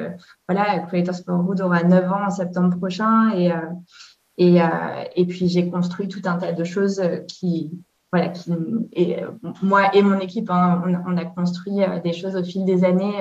voilà, 0.49 0.81
Creators 0.81 1.21
for 1.25 1.43
Good 1.43 1.61
aura 1.61 1.83
9 1.83 2.13
ans 2.13 2.27
en 2.27 2.31
septembre 2.31 2.77
prochain 2.77 3.31
et, 3.35 3.53
Et, 4.37 4.59
et 5.17 5.27
puis 5.27 5.47
j'ai 5.49 5.71
construit 5.71 6.09
tout 6.09 6.23
un 6.25 6.37
tas 6.37 6.53
de 6.53 6.65
choses 6.65 7.01
qui, 7.29 7.71
voilà, 8.11 8.31
qui, 8.31 8.53
et, 8.93 9.19
moi 9.63 9.95
et 9.95 10.03
mon 10.03 10.19
équipe, 10.19 10.51
hein, 10.51 10.83
on, 11.07 11.17
a 11.17 11.25
construit 11.25 11.79
des 12.03 12.13
choses 12.13 12.35
au 12.35 12.43
fil 12.43 12.65
des 12.65 12.85
années 12.85 13.21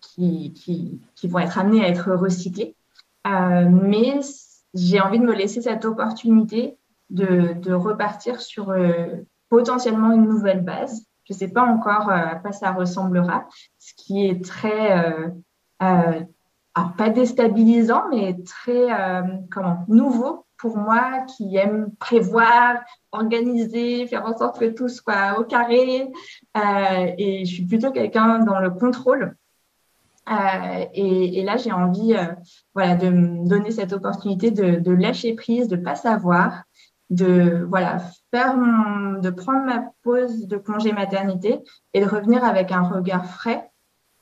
qui, 0.00 0.52
qui, 0.52 1.00
qui, 1.16 1.28
vont 1.28 1.40
être 1.40 1.58
amenées 1.58 1.84
à 1.84 1.88
être 1.88 2.12
recyclées. 2.12 2.76
mais 3.24 4.20
j'ai 4.74 5.00
envie 5.00 5.18
de 5.18 5.24
me 5.24 5.34
laisser 5.34 5.60
cette 5.60 5.84
opportunité 5.84 6.76
de, 7.10 7.54
de 7.54 7.72
repartir 7.72 8.40
sur 8.40 8.72
potentiellement 9.48 10.12
une 10.12 10.28
nouvelle 10.28 10.62
base. 10.62 11.04
Je 11.24 11.34
ne 11.34 11.38
sais 11.38 11.48
pas 11.48 11.64
encore 11.64 12.08
à 12.08 12.36
quoi 12.36 12.52
ça 12.52 12.72
ressemblera, 12.72 13.46
ce 13.78 13.92
qui 13.96 14.26
est 14.26 14.44
très 14.44 15.28
euh, 15.82 16.20
alors 16.76 16.92
pas 16.92 17.08
déstabilisant, 17.08 18.04
mais 18.10 18.36
très 18.44 18.92
euh, 18.92 19.22
comment 19.50 19.84
nouveau 19.88 20.44
pour 20.58 20.76
moi 20.76 21.24
qui 21.36 21.56
aime 21.56 21.90
prévoir, 21.98 22.76
organiser, 23.12 24.06
faire 24.06 24.24
en 24.26 24.36
sorte 24.36 24.58
que 24.58 24.66
tout 24.66 24.88
soit 24.88 25.38
au 25.38 25.44
carré. 25.44 26.10
Euh, 26.56 27.12
et 27.18 27.44
je 27.44 27.54
suis 27.54 27.64
plutôt 27.64 27.92
quelqu'un 27.92 28.40
dans 28.40 28.60
le 28.60 28.70
contrôle. 28.70 29.36
Euh, 30.28 30.84
et, 30.92 31.38
et, 31.38 31.44
là, 31.44 31.56
j'ai 31.56 31.72
envie 31.72 32.14
euh, 32.14 32.26
voilà, 32.74 32.96
de 32.96 33.08
me 33.08 33.48
donner 33.48 33.70
cette 33.70 33.92
opportunité 33.92 34.50
de, 34.50 34.80
de 34.80 34.92
lâcher 34.92 35.34
prise, 35.34 35.68
de 35.68 35.76
pas 35.76 35.94
savoir, 35.94 36.64
de 37.10 37.64
voilà 37.68 37.98
faire 38.32 38.56
mon, 38.56 39.20
de 39.20 39.30
prendre 39.30 39.64
ma 39.64 39.90
pause 40.02 40.46
de 40.48 40.56
congé 40.56 40.92
maternité 40.92 41.60
et 41.94 42.00
de 42.00 42.08
revenir 42.08 42.44
avec 42.44 42.72
un 42.72 42.82
regard 42.82 43.26
frais 43.26 43.70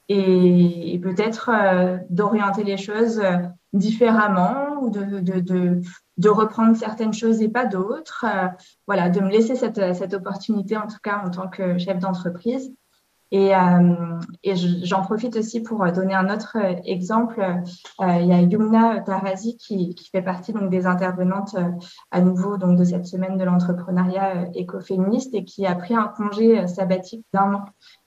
et, 0.09 1.01
peut-être 1.03 1.51
euh, 1.51 1.99
d'orienter 2.11 2.65
les 2.65 2.77
choses 2.77 3.21
euh, 3.21 3.39
différemment 3.73 4.83
ou 4.83 4.91
de, 4.91 5.21
de, 5.21 5.41
de, 5.41 5.81
de, 6.19 6.29
reprendre 6.29 6.77
certaines 6.77 7.15
choses 7.15 7.41
et 7.41 7.49
pas 7.49 7.65
d'autres. 7.65 8.27
Euh, 8.29 8.49
voilà, 8.87 9.09
de 9.09 9.21
me 9.21 9.31
laisser 9.31 9.55
cette, 9.57 9.95
cette, 9.95 10.15
opportunité, 10.15 10.77
en 10.77 10.87
tout 10.87 10.99
cas 11.03 11.23
en 11.25 11.31
tant 11.31 11.49
que 11.49 11.79
chef 11.79 11.99
d'entreprise. 11.99 12.73
Et, 13.31 13.51
et 14.45 14.55
j'en 14.55 15.03
profite 15.03 15.37
aussi 15.37 15.61
pour 15.61 15.85
donner 15.91 16.15
un 16.15 16.33
autre 16.33 16.57
exemple. 16.85 17.45
il 18.01 18.27
y 18.27 18.33
a 18.33 18.41
Yumna 18.41 19.01
Tarazi 19.01 19.57
qui, 19.57 19.95
qui, 19.97 20.09
fait 20.11 20.23
partie 20.23 20.53
donc, 20.53 20.71
des 20.71 20.87
intervenantes 20.87 21.57
à 22.13 22.21
nouveau 22.21 22.59
donc, 22.59 22.79
de 22.79 22.85
cette 22.85 23.07
semaine 23.07 23.37
de 23.37 23.43
l'entrepreneuriat 23.43 24.51
écoféministe 24.55 25.35
et 25.35 25.45
qui 25.45 25.67
a 25.67 25.75
pris 25.75 25.97
un 25.97 26.13
congé 26.17 26.69
sabbatique 26.69 27.27
d'un 27.33 27.55
an 27.55 27.65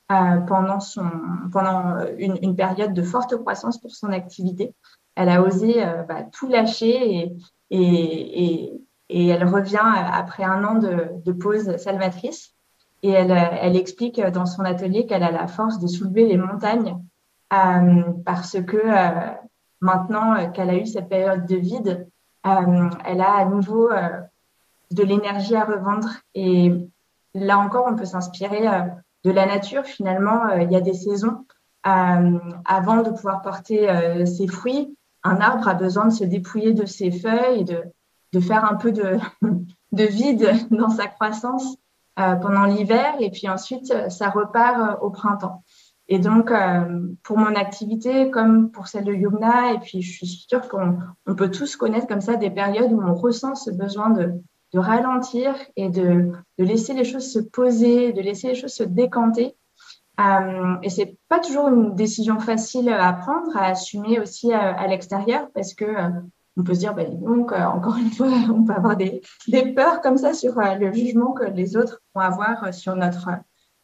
euh, 0.09 0.37
pendant, 0.47 0.79
son, 0.79 1.03
pendant 1.51 1.97
une, 2.17 2.37
une, 2.41 2.55
période 2.55 2.93
de 2.93 3.01
forte 3.01 3.35
croissance 3.35 3.77
pour 3.77 3.91
son 3.91 4.13
activité. 4.13 4.73
Elle 5.15 5.27
a 5.27 5.41
osé 5.41 5.85
euh, 5.85 6.03
bah, 6.03 6.23
tout 6.31 6.47
lâcher 6.47 7.13
et, 7.13 7.37
et, 7.71 8.45
et, 8.45 8.81
et, 9.09 9.27
elle 9.27 9.43
revient 9.43 9.83
après 9.83 10.45
un 10.45 10.63
an 10.63 10.75
de, 10.75 11.09
de 11.25 11.31
pause 11.33 11.75
salvatrice. 11.75 12.55
Et 13.03 13.11
elle, 13.11 13.31
elle, 13.31 13.75
explique 13.75 14.19
dans 14.19 14.45
son 14.45 14.63
atelier 14.63 15.05
qu'elle 15.05 15.23
a 15.23 15.31
la 15.31 15.47
force 15.47 15.79
de 15.79 15.87
soulever 15.87 16.25
les 16.25 16.37
montagnes 16.37 16.97
euh, 17.53 18.03
parce 18.25 18.59
que 18.61 18.77
euh, 18.77 19.31
maintenant 19.81 20.51
qu'elle 20.51 20.69
a 20.69 20.75
eu 20.75 20.85
cette 20.85 21.07
période 21.07 21.45
de 21.45 21.55
vide, 21.55 22.07
euh, 22.45 22.89
elle 23.05 23.21
a 23.21 23.35
à 23.35 23.45
nouveau 23.45 23.89
de 24.91 25.03
l'énergie 25.03 25.55
à 25.55 25.65
revendre. 25.65 26.09
Et 26.33 26.73
là 27.33 27.59
encore, 27.59 27.85
on 27.87 27.95
peut 27.95 28.05
s'inspirer 28.05 28.67
de 29.23 29.31
la 29.31 29.45
nature, 29.45 29.85
finalement, 29.85 30.47
euh, 30.47 30.61
il 30.61 30.71
y 30.71 30.75
a 30.75 30.81
des 30.81 30.93
saisons. 30.93 31.45
Euh, 31.85 32.39
avant 32.65 33.01
de 33.01 33.11
pouvoir 33.11 33.41
porter 33.41 33.89
euh, 33.89 34.25
ses 34.25 34.47
fruits, 34.47 34.95
un 35.23 35.37
arbre 35.41 35.67
a 35.67 35.73
besoin 35.73 36.05
de 36.05 36.13
se 36.13 36.23
dépouiller 36.23 36.73
de 36.73 36.85
ses 36.85 37.11
feuilles 37.11 37.61
et 37.61 37.63
de, 37.63 38.39
faire 38.39 38.65
un 38.65 38.75
peu 38.75 38.91
de 39.91 40.03
vide 40.03 40.49
dans 40.71 40.89
sa 40.89 41.07
croissance 41.07 41.75
pendant 42.17 42.65
l'hiver 42.65 43.15
et 43.19 43.29
puis 43.29 43.47
ensuite 43.47 43.93
ça 44.09 44.29
repart 44.29 44.97
au 45.01 45.11
printemps. 45.11 45.63
Et 46.09 46.19
donc, 46.19 46.51
pour 47.23 47.37
mon 47.37 47.55
activité, 47.55 48.31
comme 48.31 48.71
pour 48.71 48.87
celle 48.87 49.03
de 49.03 49.13
Yumna, 49.13 49.73
et 49.73 49.79
puis 49.79 50.01
je 50.01 50.13
suis 50.13 50.27
sûre 50.27 50.67
qu'on 50.69 50.97
on 51.25 51.35
peut 51.35 51.51
tous 51.51 51.75
connaître 51.75 52.07
comme 52.07 52.21
ça 52.21 52.35
des 52.35 52.49
périodes 52.49 52.93
où 52.93 53.01
on 53.01 53.13
ressent 53.13 53.55
ce 53.55 53.71
besoin 53.71 54.09
de, 54.09 54.33
ralentir 54.73 55.55
et 55.75 55.89
de, 55.89 56.31
laisser 56.57 56.93
les 56.93 57.03
choses 57.03 57.31
se 57.31 57.39
poser, 57.39 58.13
de 58.13 58.21
laisser 58.21 58.49
les 58.49 58.55
choses 58.55 58.73
se 58.73 58.83
décanter. 58.83 59.55
Euh, 60.19 60.75
et 60.81 60.89
c'est 60.89 61.17
pas 61.29 61.39
toujours 61.39 61.67
une 61.67 61.95
décision 61.95 62.39
facile 62.39 62.89
à 62.89 63.11
prendre, 63.13 63.55
à 63.55 63.65
assumer 63.65 64.19
aussi 64.19 64.53
à, 64.53 64.87
l'extérieur, 64.87 65.49
parce 65.53 65.73
que 65.73 65.85
euh, 65.85 66.09
on 66.57 66.63
peut 66.63 66.73
se 66.73 66.79
dire, 66.79 66.95
bah, 66.95 67.05
donc, 67.05 67.51
euh, 67.51 67.63
encore 67.63 67.97
une 67.97 68.11
fois, 68.11 68.27
on 68.53 68.63
peut 68.63 68.73
avoir 68.73 68.97
des, 68.97 69.21
peurs 69.75 70.01
comme 70.01 70.17
ça 70.17 70.33
sur 70.33 70.57
euh, 70.59 70.75
le 70.75 70.91
jugement 70.91 71.33
que 71.33 71.45
les 71.45 71.77
autres 71.77 72.01
vont 72.15 72.21
avoir 72.21 72.73
sur 72.73 72.95
notre 72.95 73.29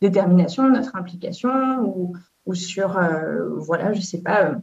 détermination, 0.02 0.70
notre 0.70 0.96
implication, 0.96 1.80
ou, 2.46 2.54
sur, 2.54 3.00
voilà, 3.60 3.94
je 3.94 4.02
sais 4.02 4.22
pas, 4.22 4.56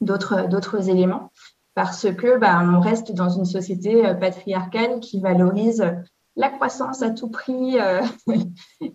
d'autres 0.00 0.48
d'autres 0.48 0.88
éléments 0.88 1.30
parce 1.74 2.06
que 2.12 2.38
bah, 2.38 2.60
on 2.62 2.80
reste 2.80 3.12
dans 3.12 3.28
une 3.28 3.44
société 3.44 4.06
euh, 4.06 4.14
patriarcale 4.14 5.00
qui 5.00 5.20
valorise 5.20 5.84
la 6.36 6.48
croissance 6.48 7.02
à 7.02 7.10
tout 7.10 7.28
prix 7.28 7.78
euh, 7.78 8.00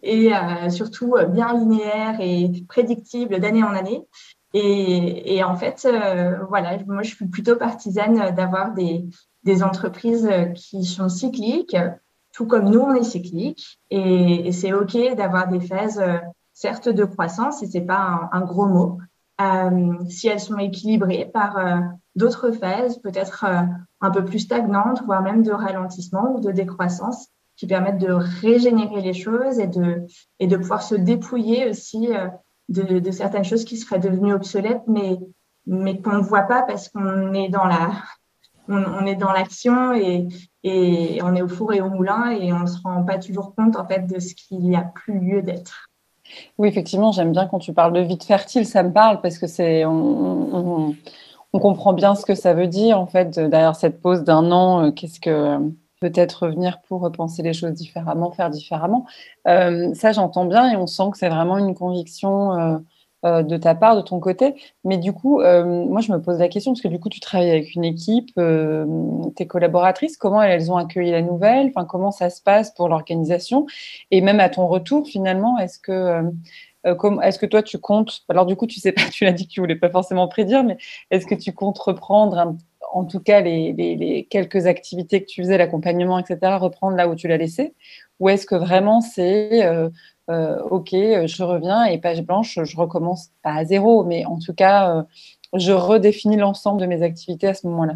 et 0.03 0.33
euh, 0.33 0.69
surtout 0.69 1.15
euh, 1.15 1.25
bien 1.25 1.53
linéaire 1.53 2.19
et 2.19 2.51
prédictible 2.67 3.39
d'année 3.39 3.63
en 3.63 3.73
année. 3.73 4.05
Et, 4.53 5.35
et 5.35 5.43
en 5.43 5.55
fait, 5.55 5.85
euh, 5.85 6.43
voilà, 6.49 6.77
moi 6.87 7.03
je 7.03 7.15
suis 7.15 7.27
plutôt 7.27 7.55
partisane 7.55 8.33
d'avoir 8.35 8.73
des, 8.73 9.05
des 9.43 9.63
entreprises 9.63 10.29
qui 10.55 10.85
sont 10.85 11.09
cycliques, 11.09 11.77
tout 12.31 12.47
comme 12.47 12.69
nous 12.69 12.79
on 12.79 12.95
est 12.95 13.03
cyclique. 13.03 13.79
Et, 13.89 14.47
et 14.47 14.51
c'est 14.51 14.73
ok 14.73 15.15
d'avoir 15.15 15.47
des 15.47 15.59
phases 15.59 16.01
certes 16.53 16.89
de 16.89 17.05
croissance 17.05 17.63
et 17.63 17.67
c'est 17.67 17.81
pas 17.81 18.29
un, 18.31 18.41
gros 18.41 18.65
mot 18.65 18.99
si 20.09 20.27
elles 20.27 20.41
sont 20.41 20.57
équilibrées 20.57 21.29
par 21.31 21.57
d'autres 22.19 22.51
phases, 22.51 22.99
peut-être 22.99 23.45
euh, 23.47 23.61
un 24.01 24.11
peu 24.11 24.23
plus 24.23 24.39
stagnantes, 24.39 25.01
voire 25.05 25.23
même 25.23 25.41
de 25.41 25.51
ralentissement 25.51 26.35
ou 26.35 26.39
de 26.39 26.51
décroissance, 26.51 27.29
qui 27.55 27.65
permettent 27.65 27.97
de 27.97 28.11
régénérer 28.11 29.01
les 29.01 29.13
choses 29.13 29.59
et 29.59 29.67
de, 29.67 30.05
et 30.39 30.47
de 30.47 30.57
pouvoir 30.57 30.81
se 30.81 30.95
dépouiller 30.95 31.69
aussi 31.69 32.13
euh, 32.13 32.27
de, 32.69 33.11
certaines 33.11 33.43
choses 33.43 33.65
qui 33.65 33.77
seraient 33.77 33.99
devenues 33.99 34.33
obsolètes, 34.33 34.83
mais, 34.87 35.17
mais 35.65 35.99
qu'on 36.01 36.17
ne 36.17 36.23
voit 36.23 36.43
pas 36.43 36.61
parce 36.61 36.89
qu'on 36.89 37.33
est 37.33 37.49
dans 37.49 37.65
la, 37.65 37.91
on, 38.67 39.05
est 39.05 39.15
dans 39.15 39.31
l'action 39.31 39.93
et, 39.93 40.27
et 40.63 41.19
on 41.23 41.35
est 41.35 41.41
au 41.41 41.47
four 41.47 41.73
et 41.73 41.81
au 41.81 41.89
moulin 41.89 42.31
et 42.31 42.53
on 42.53 42.59
ne 42.59 42.67
se 42.67 42.79
rend 42.83 43.03
pas 43.03 43.17
toujours 43.17 43.55
compte 43.55 43.75
en 43.75 43.85
fait 43.85 44.05
de 44.07 44.19
ce 44.19 44.35
qu'il 44.35 44.59
n'y 44.59 44.75
a 44.75 44.83
plus 44.83 45.19
lieu 45.19 45.41
d'être. 45.41 45.89
Oui, 46.57 46.67
effectivement, 46.67 47.11
j'aime 47.11 47.31
bien 47.31 47.47
quand 47.47 47.59
tu 47.59 47.73
parles 47.73 47.93
de 47.93 48.01
vide 48.01 48.23
fertile, 48.23 48.65
ça 48.65 48.83
me 48.83 48.91
parle 48.91 49.21
parce 49.21 49.37
que 49.39 49.47
c'est 49.47 49.85
on, 49.85 50.95
comprend 51.53 51.93
bien 51.93 52.13
ce 52.13 52.25
que 52.25 52.35
ça 52.35 52.53
veut 52.53 52.67
dire, 52.67 52.99
en 52.99 53.07
fait, 53.07 53.39
derrière 53.39 53.75
cette 53.75 54.01
pause 54.01 54.23
d'un 54.23 54.51
an, 54.51 54.85
euh, 54.85 54.91
qu'est-ce 54.91 55.19
que 55.19 55.57
peut-être 55.99 56.45
revenir 56.45 56.81
pour 56.81 57.01
repenser 57.01 57.43
les 57.43 57.53
choses 57.53 57.73
différemment, 57.73 58.31
faire 58.31 58.49
différemment. 58.49 59.05
Euh, 59.47 59.93
ça, 59.93 60.11
j'entends 60.11 60.45
bien 60.45 60.71
et 60.71 60.75
on 60.75 60.87
sent 60.87 61.03
que 61.11 61.17
c'est 61.17 61.29
vraiment 61.29 61.57
une 61.57 61.75
conviction 61.75 62.53
euh, 62.53 62.77
euh, 63.25 63.43
de 63.43 63.57
ta 63.57 63.75
part, 63.75 63.95
de 63.97 64.01
ton 64.01 64.19
côté. 64.19 64.55
Mais 64.85 64.97
du 64.97 65.11
coup, 65.13 65.39
moi, 65.39 66.01
je 66.01 66.11
me 66.11 66.21
pose 66.21 66.39
la 66.39 66.47
question 66.47 66.71
parce 66.71 66.81
que 66.81 66.87
du 66.87 66.99
coup, 66.99 67.09
tu 67.09 67.19
travailles 67.19 67.51
avec 67.51 67.75
une 67.75 67.83
équipe, 67.83 68.31
tes 69.35 69.47
collaboratrices, 69.47 70.17
comment 70.17 70.41
elles 70.41 70.71
ont 70.71 70.77
accueilli 70.77 71.11
la 71.11 71.21
nouvelle? 71.21 71.67
Enfin, 71.67 71.85
comment 71.85 72.11
ça 72.11 72.29
se 72.29 72.41
passe 72.41 72.73
pour 72.73 72.87
l'organisation? 72.89 73.65
Et 74.11 74.21
même 74.21 74.39
à 74.39 74.49
ton 74.49 74.67
retour, 74.67 75.07
finalement, 75.07 75.57
est-ce 75.59 75.79
que 75.79 76.23
est-ce 76.85 77.37
que 77.37 77.45
toi, 77.45 77.61
tu 77.61 77.77
comptes, 77.77 78.21
alors 78.29 78.45
du 78.45 78.55
coup, 78.55 78.65
tu 78.67 78.79
sais 78.79 78.93
pas, 78.93 79.01
tu 79.11 79.25
l'as 79.25 79.33
dit 79.33 79.47
que 79.47 79.51
tu 79.51 79.59
voulais 79.59 79.75
pas 79.75 79.89
forcément 79.89 80.27
prédire, 80.29 80.63
mais 80.63 80.77
est-ce 81.11 81.25
que 81.25 81.35
tu 81.35 81.53
comptes 81.53 81.77
reprendre, 81.77 82.55
en 82.91 83.05
tout 83.05 83.19
cas, 83.19 83.41
les, 83.41 84.27
quelques 84.29 84.65
activités 84.65 85.21
que 85.21 85.27
tu 85.27 85.41
faisais, 85.41 85.57
l'accompagnement, 85.57 86.19
etc., 86.19 86.57
reprendre 86.59 86.95
là 86.95 87.07
où 87.07 87.15
tu 87.15 87.27
l'as 87.27 87.37
laissé? 87.37 87.73
Ou 88.19 88.29
est-ce 88.29 88.45
que 88.45 88.55
vraiment 88.55 89.01
c'est, 89.01 89.65
euh, 89.65 89.89
euh, 90.29 90.61
OK, 90.63 90.91
je 90.91 91.43
reviens 91.43 91.85
et 91.85 91.97
page 91.97 92.21
blanche, 92.21 92.59
je 92.61 92.77
recommence 92.77 93.29
pas 93.43 93.53
à 93.53 93.65
zéro, 93.65 94.03
mais 94.03 94.25
en 94.25 94.39
tout 94.39 94.53
cas, 94.53 94.97
euh, 94.97 95.03
je 95.55 95.71
redéfinis 95.71 96.37
l'ensemble 96.37 96.81
de 96.81 96.85
mes 96.85 97.01
activités 97.01 97.47
à 97.47 97.53
ce 97.53 97.67
moment-là? 97.67 97.95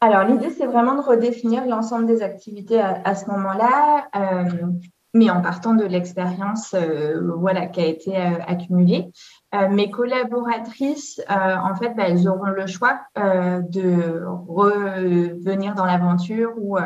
Alors, 0.00 0.24
l'idée, 0.24 0.50
c'est 0.50 0.66
vraiment 0.66 0.96
de 0.96 1.00
redéfinir 1.00 1.64
l'ensemble 1.66 2.06
des 2.06 2.22
activités 2.22 2.80
à, 2.80 3.00
à 3.04 3.14
ce 3.14 3.26
moment-là. 3.30 4.08
Euh, 4.16 4.66
mais 5.14 5.30
en 5.30 5.40
partant 5.40 5.74
de 5.74 5.84
l'expérience 5.84 6.74
euh, 6.74 7.20
voilà, 7.36 7.66
qui 7.66 7.80
a 7.80 7.86
été 7.86 8.16
euh, 8.16 8.32
accumulée. 8.46 9.10
Euh, 9.54 9.68
mes 9.68 9.90
collaboratrices, 9.90 11.20
euh, 11.30 11.56
en 11.56 11.76
fait, 11.76 11.90
bah, 11.90 12.04
elles 12.08 12.28
auront 12.28 12.46
le 12.46 12.66
choix 12.66 13.00
euh, 13.18 13.60
de 13.60 14.24
revenir 14.48 15.74
dans 15.74 15.84
l'aventure 15.84 16.52
ou, 16.56 16.76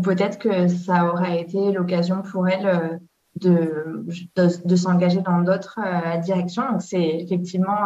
peut-être 0.00 0.38
que 0.38 0.68
ça 0.68 1.06
aura 1.06 1.36
été 1.36 1.72
l'occasion 1.72 2.22
pour 2.22 2.48
elles 2.48 3.00
de, 3.36 4.06
de, 4.36 4.66
de 4.68 4.76
s'engager 4.76 5.20
dans 5.20 5.40
d'autres 5.40 5.80
directions. 6.22 6.70
Donc, 6.72 6.82
c'est 6.82 7.20
effectivement 7.20 7.84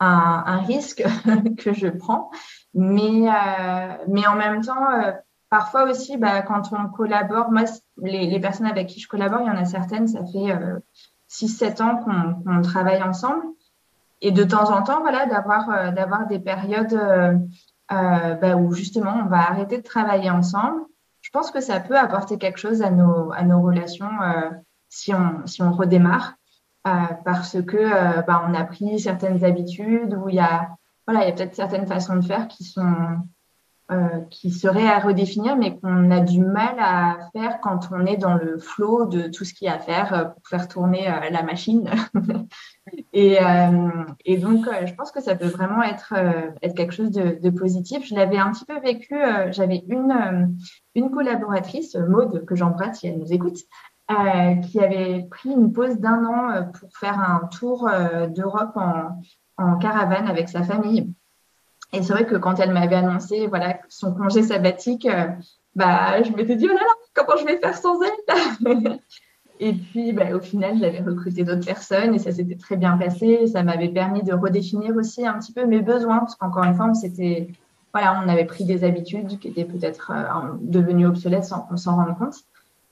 un, 0.00 0.58
risque 0.66 1.04
que 1.58 1.72
je 1.72 1.88
prends. 1.88 2.30
Mais, 2.74 3.28
mais 4.08 4.26
en 4.26 4.36
même 4.36 4.60
temps, 4.62 4.86
parfois 5.50 5.84
aussi, 5.84 6.16
bah, 6.16 6.42
quand 6.42 6.72
on 6.72 6.88
collabore, 6.88 7.50
moi, 7.52 7.62
les, 7.96 8.40
personnes 8.40 8.66
avec 8.66 8.88
qui 8.88 9.00
je 9.00 9.08
collabore, 9.08 9.40
il 9.42 9.46
y 9.46 9.50
en 9.50 9.56
a 9.56 9.64
certaines, 9.64 10.08
ça 10.08 10.24
fait 10.26 10.52
6-7 11.34 11.82
ans 11.82 11.96
qu'on 12.44 12.62
travaille 12.62 13.02
ensemble. 13.02 13.42
Et 14.20 14.30
de 14.30 14.44
temps 14.44 14.70
en 14.70 14.82
temps, 14.82 15.00
voilà, 15.00 15.26
d'avoir 15.26 15.92
d'avoir 15.92 16.26
des 16.26 16.38
périodes 16.38 16.98
bah, 17.90 18.56
où 18.56 18.72
justement 18.72 19.20
on 19.24 19.26
va 19.26 19.50
arrêter 19.50 19.78
de 19.78 19.82
travailler 19.82 20.30
ensemble. 20.30 20.80
Je 21.20 21.30
pense 21.30 21.50
que 21.50 21.60
ça 21.60 21.80
peut 21.80 21.98
apporter 21.98 22.38
quelque 22.38 22.58
chose 22.58 22.80
à 22.82 22.90
nos, 22.90 23.32
à 23.32 23.42
nos 23.42 23.60
relations 23.60 24.08
si, 24.88 25.12
on, 25.12 25.46
si 25.46 25.62
on 25.62 25.72
redémarre. 25.72 26.36
Euh, 26.86 26.90
parce 27.24 27.62
que 27.62 27.78
euh, 27.78 28.20
bah, 28.22 28.44
on 28.46 28.52
a 28.52 28.62
pris 28.64 29.00
certaines 29.00 29.42
habitudes 29.42 30.14
où 30.14 30.28
il 30.28 30.34
y 30.34 30.40
a 30.40 30.68
voilà 31.06 31.24
il 31.24 31.28
y 31.28 31.32
a 31.32 31.34
peut-être 31.34 31.54
certaines 31.54 31.86
façons 31.86 32.16
de 32.16 32.20
faire 32.20 32.46
qui 32.46 32.62
sont 32.62 33.16
euh, 33.90 34.20
qui 34.30 34.50
seraient 34.50 34.88
à 34.88 34.98
redéfinir, 34.98 35.56
mais 35.56 35.78
qu'on 35.78 36.10
a 36.10 36.20
du 36.20 36.40
mal 36.40 36.76
à 36.78 37.18
faire 37.32 37.60
quand 37.60 37.88
on 37.92 38.06
est 38.06 38.16
dans 38.16 38.34
le 38.34 38.58
flot 38.58 39.06
de 39.06 39.28
tout 39.28 39.44
ce 39.44 39.52
qu'il 39.52 39.66
y 39.66 39.68
a 39.68 39.74
à 39.74 39.78
faire 39.78 40.32
pour 40.34 40.48
faire 40.48 40.68
tourner 40.68 41.06
la 41.30 41.42
machine. 41.42 41.90
et, 43.12 43.38
et, 44.24 44.38
donc, 44.38 44.66
je 44.86 44.94
pense 44.94 45.10
que 45.12 45.20
ça 45.20 45.34
peut 45.34 45.48
vraiment 45.48 45.82
être, 45.82 46.14
être 46.62 46.74
quelque 46.74 46.94
chose 46.94 47.10
de, 47.10 47.38
de 47.42 47.50
positif. 47.50 48.06
Je 48.06 48.14
l'avais 48.14 48.38
un 48.38 48.52
petit 48.52 48.64
peu 48.64 48.78
vécu. 48.80 49.16
J'avais 49.50 49.84
une, 49.88 50.56
une 50.94 51.10
collaboratrice, 51.10 51.94
Maude, 51.96 52.44
que 52.46 52.54
j'embrasse 52.54 53.00
si 53.00 53.08
elle 53.08 53.18
nous 53.18 53.32
écoute, 53.32 53.58
euh, 54.10 54.56
qui 54.56 54.80
avait 54.80 55.26
pris 55.30 55.48
une 55.48 55.72
pause 55.72 55.98
d'un 55.98 56.26
an 56.26 56.50
euh, 56.50 56.62
pour 56.64 56.90
faire 56.94 57.18
un 57.18 57.46
tour 57.46 57.88
euh, 57.88 58.26
d'Europe 58.26 58.76
en, 58.76 59.78
caravane 59.78 60.28
avec 60.28 60.50
sa 60.50 60.62
famille. 60.62 61.14
Et 61.94 62.02
c'est 62.02 62.12
vrai 62.12 62.26
que 62.26 62.36
quand 62.36 62.58
elle 62.60 62.72
m'avait 62.72 62.96
annoncé 62.96 63.46
voilà, 63.46 63.78
son 63.88 64.12
congé 64.12 64.42
sabbatique, 64.42 65.08
bah, 65.74 66.22
je 66.22 66.30
m'étais 66.32 66.56
dit, 66.56 66.66
oh 66.70 66.74
là 66.74 66.80
là, 66.80 66.94
comment 67.14 67.38
je 67.38 67.44
vais 67.44 67.58
faire 67.58 67.76
sans 67.76 67.98
elle? 68.02 68.98
Et 69.60 69.72
puis, 69.72 70.12
bah, 70.12 70.34
au 70.34 70.40
final, 70.40 70.78
j'avais 70.78 71.00
recruté 71.00 71.44
d'autres 71.44 71.64
personnes 71.64 72.12
et 72.14 72.18
ça 72.18 72.32
s'était 72.32 72.56
très 72.56 72.76
bien 72.76 72.98
passé. 72.98 73.46
Ça 73.46 73.62
m'avait 73.62 73.88
permis 73.88 74.24
de 74.24 74.34
redéfinir 74.34 74.96
aussi 74.96 75.24
un 75.24 75.38
petit 75.38 75.52
peu 75.52 75.64
mes 75.64 75.80
besoins, 75.80 76.18
parce 76.18 76.34
qu'encore 76.34 76.64
une 76.64 76.74
fois, 76.74 76.86
on, 76.86 77.46
voilà, 77.92 78.20
on 78.24 78.28
avait 78.28 78.44
pris 78.46 78.64
des 78.64 78.82
habitudes 78.82 79.38
qui 79.38 79.48
étaient 79.48 79.64
peut-être 79.64 80.12
devenues 80.60 81.06
obsolètes 81.06 81.44
sans 81.44 81.60
qu'on 81.60 81.76
s'en 81.76 81.94
rende 81.94 82.18
compte. 82.18 82.34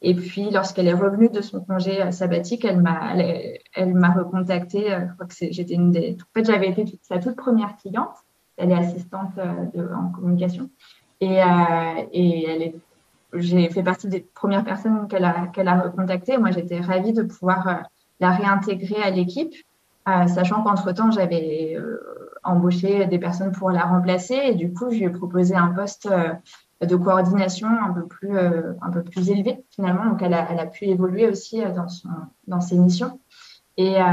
Et 0.03 0.15
puis, 0.15 0.51
lorsqu'elle 0.51 0.89
est 0.89 0.95
revenue 0.95 1.29
de 1.29 1.41
son 1.41 1.61
congé 1.61 2.03
euh, 2.03 2.11
sabbatique, 2.11 2.65
elle 2.65 2.83
m'a, 2.83 3.15
elle, 3.17 3.95
m'a 3.95 4.13
recontactée. 4.13 4.93
Euh, 4.93 5.07
je 5.09 5.15
crois 5.15 5.27
que 5.27 5.35
j'étais 5.53 5.75
une 5.75 5.93
des. 5.93 6.17
En 6.21 6.39
fait, 6.39 6.45
j'avais 6.45 6.71
été 6.71 6.99
sa 7.03 7.19
toute 7.19 7.37
première 7.37 7.77
cliente. 7.77 8.17
Elle 8.57 8.71
est 8.71 8.75
assistante 8.75 9.33
euh, 9.39 9.95
en 9.95 10.09
communication. 10.09 10.71
Et, 11.21 11.39
et 12.13 12.47
elle 12.49 12.63
est, 12.63 12.75
j'ai 13.35 13.69
fait 13.71 13.83
partie 13.83 14.09
des 14.09 14.21
premières 14.21 14.65
personnes 14.65 15.07
qu'elle 15.09 15.25
a, 15.25 15.47
qu'elle 15.47 15.69
a 15.69 15.81
recontactées. 15.81 16.37
Moi, 16.37 16.51
j'étais 16.51 16.81
ravie 16.81 17.13
de 17.13 17.23
pouvoir 17.23 17.85
la 18.19 18.31
réintégrer 18.31 19.01
à 19.01 19.11
l'équipe, 19.11 19.55
sachant 20.05 20.65
qu'entre-temps, 20.65 21.13
j'avais 21.13 21.77
embauché 22.43 23.07
des 23.07 23.21
personnes 23.21 23.53
pour 23.53 23.71
la 23.71 23.85
remplacer. 23.85 24.35
Et 24.35 24.55
du 24.57 24.73
coup, 24.73 24.91
je 24.91 24.97
lui 24.97 25.05
ai 25.05 25.11
proposé 25.11 25.55
un 25.55 25.69
poste 25.69 26.09
de 26.87 26.97
coordination 26.97 27.69
un 27.69 27.93
peu 27.93 28.07
plus, 28.07 28.37
euh, 28.37 28.73
un 28.83 28.91
peu 28.91 29.03
plus 29.03 29.31
élevée 29.31 29.65
finalement. 29.71 30.07
Donc 30.07 30.23
elle 30.23 30.35
a, 30.35 30.49
elle 30.51 30.59
a 30.59 30.67
pu 30.67 30.87
évoluer 30.87 31.29
aussi 31.29 31.63
euh, 31.63 31.71
dans, 31.73 31.89
son, 31.89 32.09
dans 32.47 32.61
ses 32.61 32.77
missions. 32.77 33.21
Et, 33.77 34.01
euh, 34.01 34.05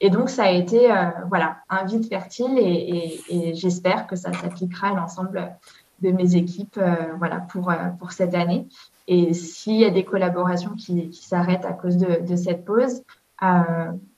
et, 0.00 0.10
donc, 0.10 0.28
ça 0.28 0.44
a 0.44 0.50
été 0.50 0.88
voilà, 1.28 1.58
un 1.68 1.84
vide 1.84 2.08
fertile 2.08 2.58
et, 2.58 3.20
et, 3.28 3.54
j'espère 3.54 4.06
que 4.06 4.16
ça 4.16 4.32
s'appliquera 4.32 4.88
à 4.88 4.94
l'ensemble 4.94 5.56
de 6.02 6.10
mes 6.10 6.36
équipes 6.36 6.80
voilà, 7.18 7.40
pour, 7.40 7.72
pour 7.98 8.12
cette 8.12 8.34
année. 8.34 8.66
Et 9.08 9.34
s'il 9.34 9.76
y 9.76 9.84
a 9.84 9.90
des 9.90 10.04
collaborations 10.04 10.74
qui, 10.74 11.10
qui 11.10 11.24
s'arrêtent 11.24 11.64
à 11.64 11.72
cause 11.72 11.96
de, 11.96 12.26
de 12.26 12.36
cette 12.36 12.64
pause, 12.64 13.02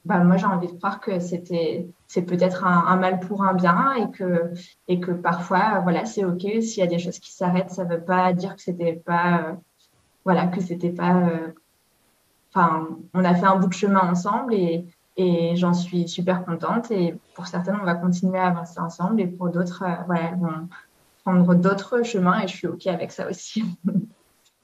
bah, 0.08 0.24
moi 0.24 0.38
j'ai 0.38 0.46
envie 0.46 0.68
de 0.68 0.72
croire 0.72 1.00
que 1.00 1.20
c'était 1.20 1.86
c'est 2.06 2.22
peut-être 2.22 2.64
un, 2.64 2.96
mal 2.96 3.20
pour 3.20 3.42
un 3.42 3.52
bien 3.52 3.92
et 3.92 4.10
que 4.10 4.52
et 4.88 5.00
que 5.00 5.10
parfois 5.10 5.80
voilà 5.80 6.06
c'est 6.06 6.24
ok 6.24 6.40
s'il 6.40 6.78
y 6.78 6.82
a 6.82 6.86
des 6.86 6.98
choses 6.98 7.18
qui 7.18 7.32
s'arrêtent 7.32 7.70
ça 7.70 7.84
veut 7.84 8.00
pas 8.00 8.32
dire 8.32 8.56
que 8.56 8.62
c'était 8.62 8.94
pas 8.94 9.42
euh, 9.42 9.52
voilà 10.24 10.46
que 10.46 10.62
c'était 10.62 10.92
pas 10.92 11.16
euh, 11.16 11.48
on 13.14 13.24
a 13.24 13.34
fait 13.34 13.46
un 13.46 13.56
bout 13.56 13.68
de 13.68 13.74
chemin 13.74 14.10
ensemble 14.10 14.54
et 14.54 14.84
j'en 15.56 15.74
suis 15.74 16.08
super 16.08 16.44
contente 16.44 16.90
et 16.90 17.14
pour 17.34 17.46
certaines 17.46 17.78
on 17.80 17.84
va 17.84 17.94
continuer 17.94 18.38
à 18.38 18.46
avancer 18.46 18.78
ensemble 18.80 19.20
et 19.20 19.26
pour 19.26 19.48
d'autres 19.48 19.82
euh, 19.82 20.02
voilà 20.06 20.30
vont 20.36 20.68
prendre 21.24 21.54
d'autres 21.54 22.02
chemins 22.04 22.40
et 22.40 22.48
je 22.48 22.56
suis 22.56 22.66
ok 22.68 22.86
avec 22.86 23.10
ça 23.10 23.28
aussi 23.28 23.64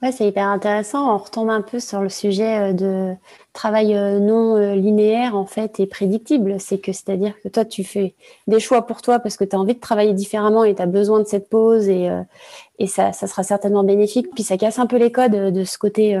Ouais, 0.01 0.11
c'est 0.11 0.27
hyper 0.27 0.49
intéressant. 0.49 1.15
On 1.15 1.17
retombe 1.17 1.49
un 1.49 1.61
peu 1.61 1.79
sur 1.79 2.01
le 2.01 2.09
sujet 2.09 2.71
euh, 2.71 2.73
de 2.73 3.15
travail 3.53 3.95
euh, 3.95 4.19
non 4.19 4.57
linéaire 4.73 5.37
en 5.37 5.45
fait 5.45 5.79
et 5.79 5.87
prédictible. 5.87 6.59
C'est 6.59 6.79
que 6.79 6.91
c'est-à-dire 6.91 7.33
que 7.41 7.47
toi, 7.47 7.63
tu 7.63 7.85
fais 7.85 8.13
des 8.45 8.59
choix 8.59 8.85
pour 8.85 9.01
toi 9.01 9.19
parce 9.19 9.37
que 9.37 9.45
tu 9.45 9.55
as 9.55 9.59
envie 9.59 9.73
de 9.73 9.79
travailler 9.79 10.13
différemment 10.13 10.65
et 10.65 10.75
tu 10.75 10.81
as 10.81 10.85
besoin 10.85 11.21
de 11.21 11.25
cette 11.25 11.49
pause 11.49 11.87
et, 11.87 12.09
ça 12.87 13.13
sera 13.13 13.43
certainement 13.43 13.85
bénéfique. 13.85 14.27
Puis 14.33 14.43
ça 14.43 14.57
casse 14.57 14.79
un 14.79 14.85
peu 14.85 14.97
les 14.97 15.13
codes 15.13 15.31
de 15.31 15.63
ce 15.63 15.77
côté. 15.77 16.19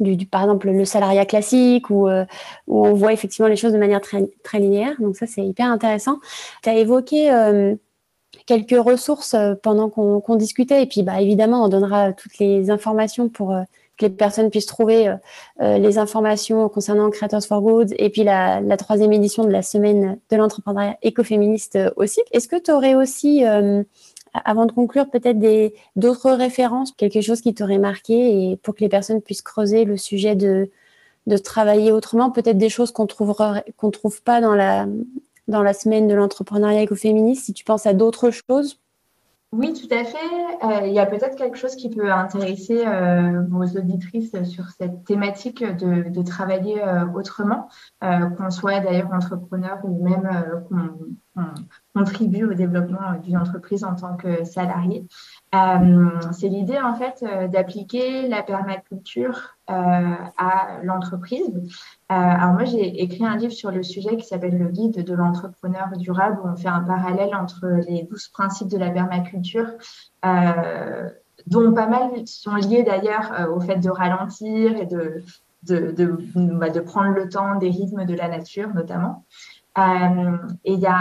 Du, 0.00 0.26
par 0.26 0.42
exemple 0.42 0.70
le 0.70 0.84
salariat 0.84 1.26
classique 1.26 1.90
où, 1.90 2.08
où 2.08 2.86
on 2.86 2.94
voit 2.94 3.12
effectivement 3.12 3.48
les 3.48 3.56
choses 3.56 3.72
de 3.72 3.78
manière 3.78 4.00
très, 4.00 4.28
très 4.42 4.58
linéaire. 4.58 4.94
Donc 5.00 5.16
ça, 5.16 5.26
c'est 5.26 5.44
hyper 5.44 5.66
intéressant. 5.66 6.18
Tu 6.62 6.68
as 6.68 6.74
évoqué 6.74 7.30
quelques 8.46 8.82
ressources 8.82 9.34
euh, 9.34 9.54
pendant 9.62 9.90
qu'on 9.90 10.36
discutait. 10.36 10.82
Et 10.82 10.86
puis, 10.86 11.02
bah, 11.02 11.20
évidemment, 11.20 11.64
on 11.64 11.68
donnera 11.68 12.12
toutes 12.12 12.38
les 12.38 12.70
informations 12.70 13.28
pour 13.28 13.52
euh, 13.52 13.62
que 13.98 14.06
les 14.06 14.10
personnes 14.10 14.50
puissent 14.50 14.66
trouver 14.66 15.12
euh, 15.60 15.78
les 15.78 15.98
informations 15.98 16.68
concernant 16.68 17.10
Creators 17.10 17.44
for 17.44 17.60
Good 17.60 17.94
et 17.98 18.10
puis 18.10 18.22
la, 18.22 18.62
troisième 18.78 19.12
édition 19.12 19.44
de 19.44 19.50
la 19.50 19.62
semaine 19.62 20.18
de 20.30 20.36
l'entrepreneuriat 20.36 20.96
écoféministe 21.02 21.78
aussi. 21.96 22.20
Est-ce 22.30 22.46
que 22.46 22.56
tu 22.56 22.70
aurais 22.70 22.94
aussi, 22.94 23.42
avant 24.44 24.66
de 24.66 24.72
conclure, 24.72 25.10
peut-être 25.10 25.38
d'autres 25.96 26.30
références, 26.30 26.92
quelque 26.92 27.20
chose 27.20 27.40
qui 27.40 27.54
t'aurait 27.54 27.78
marqué 27.78 28.50
et 28.50 28.56
pour 28.56 28.74
que 28.74 28.80
les 28.80 28.88
personnes 28.88 29.22
puissent 29.22 29.42
creuser 29.42 29.84
le 29.84 29.96
sujet 29.96 30.36
de, 30.36 30.70
de 31.26 31.36
travailler 31.36 31.92
autrement, 31.92 32.30
peut-être 32.30 32.58
des 32.58 32.68
choses 32.68 32.92
qu'on 32.92 33.06
qu'on 33.06 33.90
trouve 33.90 34.22
pas 34.22 34.40
dans 34.40 34.54
la, 34.54 34.86
dans 35.48 35.62
la 35.62 35.72
semaine 35.74 36.08
de 36.08 36.14
l'entrepreneuriat 36.14 36.82
écoféministe, 36.82 37.46
si 37.46 37.52
tu 37.52 37.64
penses 37.64 37.86
à 37.86 37.94
d'autres 37.94 38.30
choses 38.30 38.78
oui, 39.50 39.72
tout 39.72 39.88
à 39.94 40.04
fait. 40.04 40.18
Euh, 40.62 40.86
il 40.86 40.92
y 40.92 40.98
a 40.98 41.06
peut-être 41.06 41.34
quelque 41.34 41.56
chose 41.56 41.74
qui 41.74 41.88
peut 41.88 42.12
intéresser 42.12 42.86
euh, 42.86 43.42
vos 43.48 43.64
auditrices 43.64 44.36
sur 44.44 44.68
cette 44.68 45.04
thématique 45.04 45.64
de, 45.64 46.22
travailler 46.22 46.82
euh, 46.82 47.06
autrement, 47.14 47.68
qu'on 48.02 48.50
soit 48.50 48.80
d'ailleurs 48.80 49.10
entrepreneur 49.10 49.78
ou 49.84 50.04
même 50.06 50.28
qu'on 50.68 50.90
contribue 51.94 52.44
au 52.44 52.54
développement 52.54 53.14
d'une 53.22 53.36
entreprise 53.36 53.84
en 53.84 53.94
tant 53.94 54.16
que 54.16 54.44
salarié. 54.44 55.06
C'est 55.52 56.48
l'idée 56.48 56.78
en 56.78 56.94
fait 56.94 57.24
d'appliquer 57.50 58.28
la 58.28 58.42
permaculture 58.42 59.56
à 59.66 60.78
l'entreprise. 60.82 61.52
alors 62.08 62.52
moi, 62.52 62.64
j'ai 62.64 63.02
écrit 63.02 63.24
un 63.24 63.36
livre 63.36 63.52
sur 63.52 63.70
le 63.70 63.82
sujet 63.82 64.16
qui 64.16 64.26
s'appelle 64.26 64.58
Le 64.58 64.68
guide 64.68 65.04
de 65.04 65.14
l'entrepreneur 65.14 65.88
durable, 65.96 66.38
où 66.44 66.48
on 66.48 66.56
fait 66.56 66.68
un 66.68 66.82
parallèle 66.82 67.34
entre 67.34 67.66
les 67.88 68.04
douze 68.04 68.28
principes 68.28 68.68
de 68.68 68.78
la 68.78 68.90
permaculture, 68.90 69.72
euh, 70.24 71.08
dont 71.46 71.72
pas 71.72 71.86
mal 71.86 72.10
sont 72.26 72.54
liés 72.54 72.82
d'ailleurs 72.82 73.32
euh, 73.32 73.46
au 73.48 73.60
fait 73.60 73.76
de 73.76 73.90
ralentir 73.90 74.76
et 74.76 74.86
bah, 74.86 76.70
de, 76.70 76.80
prendre 76.80 77.14
le 77.14 77.28
temps 77.28 77.56
des 77.56 77.70
rythmes 77.70 78.04
de 78.04 78.14
la 78.14 78.28
nature 78.28 78.74
notamment. 78.74 79.24
Euh, 79.78 80.36
et 80.64 80.72
il 80.72 80.80
y 80.80 80.86
a 80.86 80.94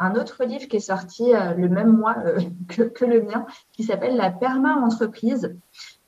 un, 0.00 0.14
autre 0.14 0.44
livre 0.44 0.66
qui 0.66 0.76
est 0.76 0.80
sorti 0.80 1.32
le 1.56 1.68
même 1.68 1.92
mois 1.92 2.16
que, 2.68 2.82
que, 2.82 3.04
le 3.04 3.22
mien, 3.22 3.44
qui 3.72 3.84
s'appelle 3.84 4.16
La 4.16 4.30
Perma-entreprise, 4.30 5.54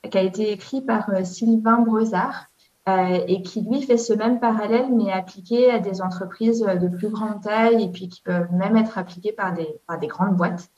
qui 0.09 0.17
a 0.17 0.21
été 0.21 0.51
écrit 0.51 0.81
par 0.81 1.09
Sylvain 1.23 1.79
Brezard. 1.79 2.47
et 2.87 3.41
qui 3.43 3.61
lui 3.61 3.81
fait 3.81 3.97
ce 3.97 4.13
même 4.13 4.39
parallèle, 4.39 4.87
mais 4.91 5.11
appliqué 5.11 5.69
à 5.69 5.79
des 5.79 6.01
entreprises 6.01 6.61
de 6.61 6.87
plus 6.87 7.09
grande 7.09 7.41
taille 7.41 7.83
et 7.83 7.89
puis 7.89 8.07
qui 8.09 8.21
peuvent 8.21 8.51
même 8.53 8.77
être 8.77 8.97
appliquées 8.97 9.33
par 9.33 9.53
des, 9.53 10.07
grandes 10.07 10.35
boîtes. 10.35 10.69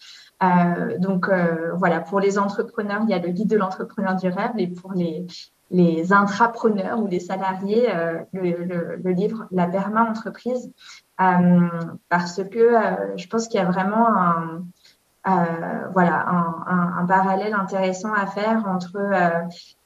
Euh, 0.41 0.97
donc 0.99 1.28
euh, 1.28 1.74
voilà, 1.76 1.99
pour 1.99 2.20
les 2.20 2.39
entrepreneurs, 2.39 3.01
il 3.03 3.09
y 3.09 3.13
a 3.13 3.20
le 3.20 3.30
guide 3.30 3.49
de 3.49 3.57
l'entrepreneur 3.57 4.16
durable 4.16 4.61
et 4.61 4.68
pour 4.68 4.93
les, 4.93 6.13
intrapreneurs 6.13 6.99
ou 6.99 7.07
les 7.07 7.20
salariés, 7.20 7.89
euh, 7.93 8.20
le, 8.34 9.11
livre 9.11 9.47
La 9.51 9.68
Perma 9.68 10.09
Entreprise, 10.09 10.72
parce 12.09 12.41
que 12.45 12.72
je 13.17 13.28
pense 13.28 13.47
qu'il 13.47 13.59
y 13.59 13.63
a 13.63 13.65
vraiment 13.65 14.07
un, 14.07 14.63
voilà, 15.93 16.26
un, 16.26 17.05
parallèle 17.05 17.53
intéressant 17.53 18.13
à 18.13 18.26
faire 18.26 18.65
entre 18.65 18.97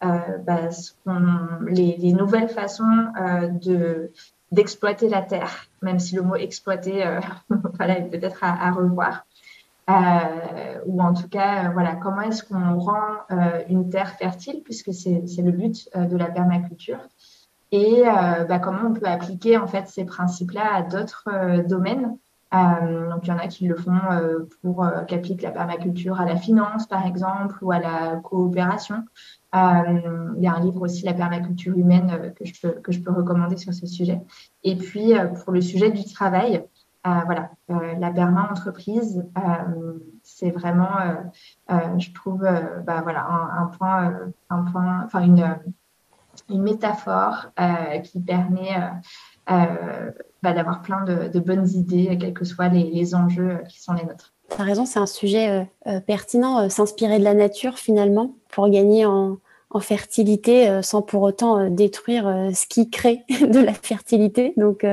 bah, 0.01 0.69
les, 1.67 1.97
les, 1.97 2.13
nouvelles 2.13 2.49
façons 2.49 3.07
de 3.61 4.11
d'exploiter 4.51 5.09
la 5.09 5.23
terre, 5.23 5.65
même 5.81 5.97
si 5.97 6.15
le 6.15 6.21
mot 6.21 6.35
exploiter, 6.35 7.03
voilà, 7.77 7.97
est 7.97 8.09
peut-être 8.09 8.43
à, 8.43 8.71
revoir. 8.71 9.25
ou 10.85 11.01
en 11.01 11.13
tout 11.15 11.27
cas, 11.29 11.71
voilà, 11.71 11.95
comment 11.95 12.21
est-ce 12.21 12.43
qu'on 12.43 12.77
rend 12.77 13.25
une 13.69 13.89
terre 13.89 14.11
fertile, 14.17 14.61
puisque 14.63 14.93
c'est 14.93 15.41
le 15.41 15.51
but 15.51 15.89
de 15.95 16.15
la 16.15 16.27
permaculture, 16.27 16.99
et 17.73 18.03
bah, 18.03 18.59
comment 18.59 18.89
on 18.89 18.93
peut 18.93 19.07
appliquer 19.07 19.57
en 19.57 19.67
fait 19.67 19.87
ces 19.87 20.05
principes-là 20.05 20.75
à 20.75 20.81
d'autres 20.83 21.67
domaines? 21.67 22.17
Euh, 22.53 23.09
donc, 23.09 23.25
il 23.25 23.29
y 23.29 23.31
en 23.31 23.39
a 23.39 23.47
qui 23.47 23.67
le 23.67 23.75
font 23.75 23.99
euh, 24.11 24.47
pour 24.61 24.83
euh, 24.83 25.03
qu'applique 25.05 25.41
la 25.41 25.51
permaculture 25.51 26.19
à 26.19 26.25
la 26.25 26.35
finance, 26.35 26.87
par 26.87 27.05
exemple, 27.05 27.57
ou 27.63 27.71
à 27.71 27.79
la 27.79 28.17
coopération. 28.17 29.03
il 29.53 30.37
y 30.39 30.47
a 30.47 30.53
un 30.53 30.59
livre 30.59 30.81
aussi, 30.81 31.03
La 31.03 31.13
permaculture 31.13 31.75
humaine, 31.75 32.33
que, 32.35 32.45
je 32.45 32.61
peux, 32.61 32.79
que 32.81 32.91
je 32.91 32.99
peux 32.99 33.11
recommander 33.11 33.57
sur 33.57 33.73
ce 33.73 33.87
sujet. 33.87 34.21
Et 34.63 34.75
puis, 34.75 35.13
pour 35.43 35.53
le 35.53 35.61
sujet 35.61 35.89
du 35.89 36.05
travail, 36.05 36.63
voilà, 37.03 37.49
la 37.67 38.11
perma-entreprise, 38.11 39.23
c'est 40.21 40.51
vraiment, 40.51 40.97
je 41.69 42.13
trouve, 42.13 42.41
bah, 42.85 43.01
voilà, 43.01 43.27
un, 43.27 43.65
point, 43.67 44.13
un 44.49 44.63
point, 44.63 45.03
enfin 45.05 45.21
une, 45.21 45.57
une 46.49 46.61
métaphore 46.61 47.47
qui 48.03 48.19
permet 48.19 48.75
euh, 49.51 50.11
bah, 50.41 50.53
d'avoir 50.53 50.81
plein 50.81 51.03
de, 51.03 51.39
bonnes 51.39 51.67
idées, 51.67 52.17
quels 52.19 52.33
que 52.33 52.45
soient 52.45 52.69
les, 52.69 53.15
enjeux 53.15 53.59
qui 53.69 53.81
sont 53.81 53.93
les 53.93 54.03
nôtres. 54.03 54.33
Tu 54.49 54.61
as 54.61 54.63
raison, 54.63 54.85
c'est 54.85 54.99
un 54.99 55.05
sujet 55.05 55.67
euh, 55.87 55.99
pertinent, 56.01 56.69
s'inspirer 56.69 57.19
de 57.19 57.23
la 57.23 57.33
nature 57.33 57.77
finalement 57.77 58.35
pour 58.49 58.69
gagner 58.69 59.05
en, 59.05 59.37
en 59.73 59.79
fertilité 59.79 60.69
euh, 60.69 60.81
sans 60.81 61.01
pour 61.01 61.23
autant 61.23 61.59
euh, 61.59 61.69
détruire 61.69 62.27
euh, 62.27 62.51
ce 62.53 62.67
qui 62.67 62.89
crée 62.89 63.23
de 63.41 63.59
la 63.59 63.73
fertilité. 63.73 64.53
Donc, 64.57 64.85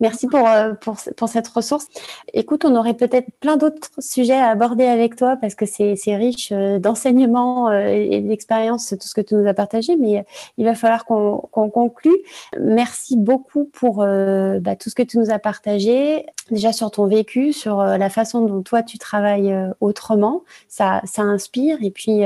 merci 0.00 0.26
pour, 0.26 0.48
pour, 0.80 0.96
pour, 1.16 1.28
cette 1.28 1.48
ressource. 1.48 1.88
Écoute, 2.32 2.64
on 2.64 2.74
aurait 2.76 2.94
peut-être 2.94 3.28
plein 3.40 3.56
d'autres 3.56 3.90
sujets 3.98 4.34
à 4.34 4.48
aborder 4.48 4.84
avec 4.84 5.16
toi 5.16 5.36
parce 5.36 5.54
que 5.54 5.66
c'est 5.66 5.94
riche 6.16 6.52
d'enseignements 6.52 7.72
et 7.72 8.20
d'expériences, 8.20 8.88
tout 8.88 9.06
ce 9.06 9.14
que 9.14 9.20
tu 9.20 9.34
nous 9.34 9.46
as 9.46 9.54
partagé, 9.54 9.96
mais 9.96 10.24
il 10.58 10.64
va 10.64 10.74
falloir 10.74 11.04
qu'on 11.04 11.48
conclue. 11.70 12.16
Merci 12.60 13.16
beaucoup 13.16 13.64
pour 13.64 13.96
bah, 13.96 14.76
tout 14.76 14.90
ce 14.90 14.94
que 14.94 15.02
tu 15.02 15.18
nous 15.18 15.30
as 15.30 15.38
partagé, 15.38 16.26
déjà 16.50 16.72
sur 16.72 16.90
ton 16.90 17.06
vécu, 17.06 17.52
sur 17.52 17.82
la 17.82 18.10
façon 18.10 18.42
dont 18.42 18.62
toi 18.62 18.82
tu 18.82 18.98
travailles 18.98 19.54
autrement. 19.80 20.42
Ça, 20.68 21.00
ça 21.04 21.22
inspire. 21.22 21.78
Et 21.82 21.90
puis, 21.90 22.22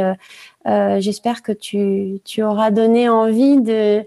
j'espère 1.01 1.43
que 1.43 1.53
tu, 1.53 2.21
tu, 2.25 2.43
auras 2.43 2.71
donné 2.71 3.09
envie 3.09 3.61
de, 3.61 4.05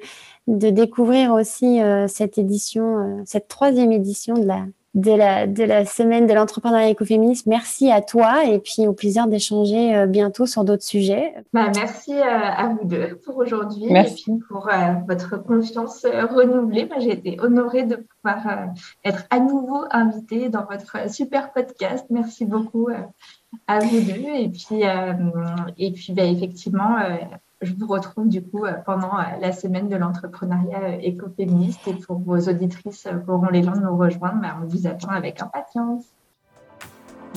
de 0.47 0.69
découvrir 0.69 1.33
aussi 1.33 1.81
euh, 1.81 2.07
cette 2.07 2.37
édition, 2.37 2.99
euh, 2.99 3.21
cette 3.25 3.47
troisième 3.47 3.91
édition 3.91 4.33
de 4.35 4.45
la, 4.45 4.65
de 4.93 5.11
la, 5.11 5.47
de 5.47 5.63
la 5.63 5.85
semaine 5.85 6.27
de 6.27 6.33
l'entrepreneuriat 6.33 6.89
écoféministe. 6.89 7.45
Merci 7.45 7.91
à 7.91 8.01
toi 8.01 8.45
et 8.45 8.59
puis 8.59 8.87
au 8.87 8.93
plaisir 8.93 9.27
d'échanger 9.27 10.05
bientôt 10.07 10.45
sur 10.45 10.63
d'autres 10.65 10.83
sujets. 10.83 11.33
Bah, 11.53 11.71
merci 11.73 12.13
à 12.13 12.67
vous 12.67 12.85
deux 12.85 13.15
pour 13.25 13.37
aujourd'hui 13.37 13.85
et 13.85 14.03
puis 14.03 14.39
pour 14.49 14.69
votre 15.07 15.41
confiance 15.41 16.05
renouvelée. 16.05 16.89
J'ai 16.99 17.11
été 17.11 17.37
honorée 17.39 17.83
de 17.83 17.95
pouvoir 17.95 18.67
être 19.05 19.23
à 19.29 19.39
nouveau 19.39 19.85
invitée 19.91 20.49
dans 20.49 20.65
votre 20.65 21.09
super 21.09 21.53
podcast. 21.53 22.05
Merci 22.09 22.43
beaucoup 22.45 22.89
à 23.67 23.79
vous 23.79 24.01
deux. 24.01 24.35
Et 24.35 24.49
puis, 24.49 24.85
euh, 24.85 25.13
et 25.77 25.91
puis 25.91 26.13
bah, 26.13 26.23
effectivement, 26.23 26.97
euh, 26.97 27.17
je 27.61 27.73
vous 27.73 27.87
retrouve 27.87 28.27
du 28.27 28.41
coup 28.41 28.65
euh, 28.65 28.73
pendant 28.85 29.17
la 29.39 29.51
semaine 29.51 29.89
de 29.89 29.95
l'entrepreneuriat 29.95 31.01
écoféministe. 31.01 31.87
Et 31.87 31.93
pour 31.93 32.19
vos 32.19 32.37
auditrices 32.37 33.03
qui 33.03 33.31
auront 33.31 33.49
l'élan 33.49 33.73
de 33.73 33.81
nous 33.81 33.97
rejoindre, 33.97 34.41
bah, 34.41 34.57
on 34.61 34.67
vous 34.67 34.87
attend 34.87 35.09
avec 35.09 35.41
impatience. 35.41 36.05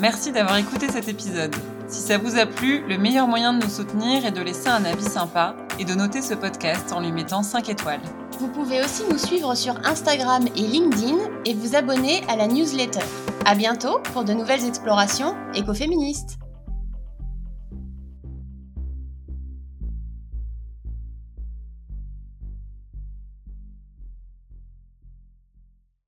Merci 0.01 0.33
d'avoir 0.33 0.57
écouté 0.57 0.89
cet 0.89 1.09
épisode. 1.09 1.55
Si 1.87 2.01
ça 2.01 2.19
vous 2.19 2.37
a 2.37 2.47
plu, 2.47 2.83
le 2.89 2.99
meilleur 2.99 3.29
moyen 3.29 3.53
de 3.53 3.63
nous 3.63 3.71
soutenir 3.71 4.27
est 4.27 4.33
de 4.33 4.41
laisser 4.41 4.69
un 4.69 4.85
avis 4.85 5.05
sympa 5.05 5.55
et 5.79 5.85
de 5.85 5.95
noter 5.95 6.21
ce 6.21 6.35
podcast 6.35 6.93
en 6.93 7.01
lui 7.01 7.13
mettant 7.13 7.45
5 7.45 7.69
étoiles. 7.69 8.01
Vous 8.41 8.49
pouvez 8.49 8.81
aussi 8.83 9.05
nous 9.09 9.19
suivre 9.19 9.55
sur 9.55 9.77
Instagram 9.87 10.47
et 10.57 10.63
LinkedIn 10.63 11.19
et 11.45 11.55
vous 11.55 11.77
abonner 11.77 12.23
à 12.29 12.35
la 12.35 12.49
newsletter. 12.49 13.05
À 13.47 13.55
bientôt 13.55 13.99
pour 14.13 14.25
de 14.25 14.33
nouvelles 14.33 14.65
explorations 14.67 15.35
écoféministes. 15.55 16.39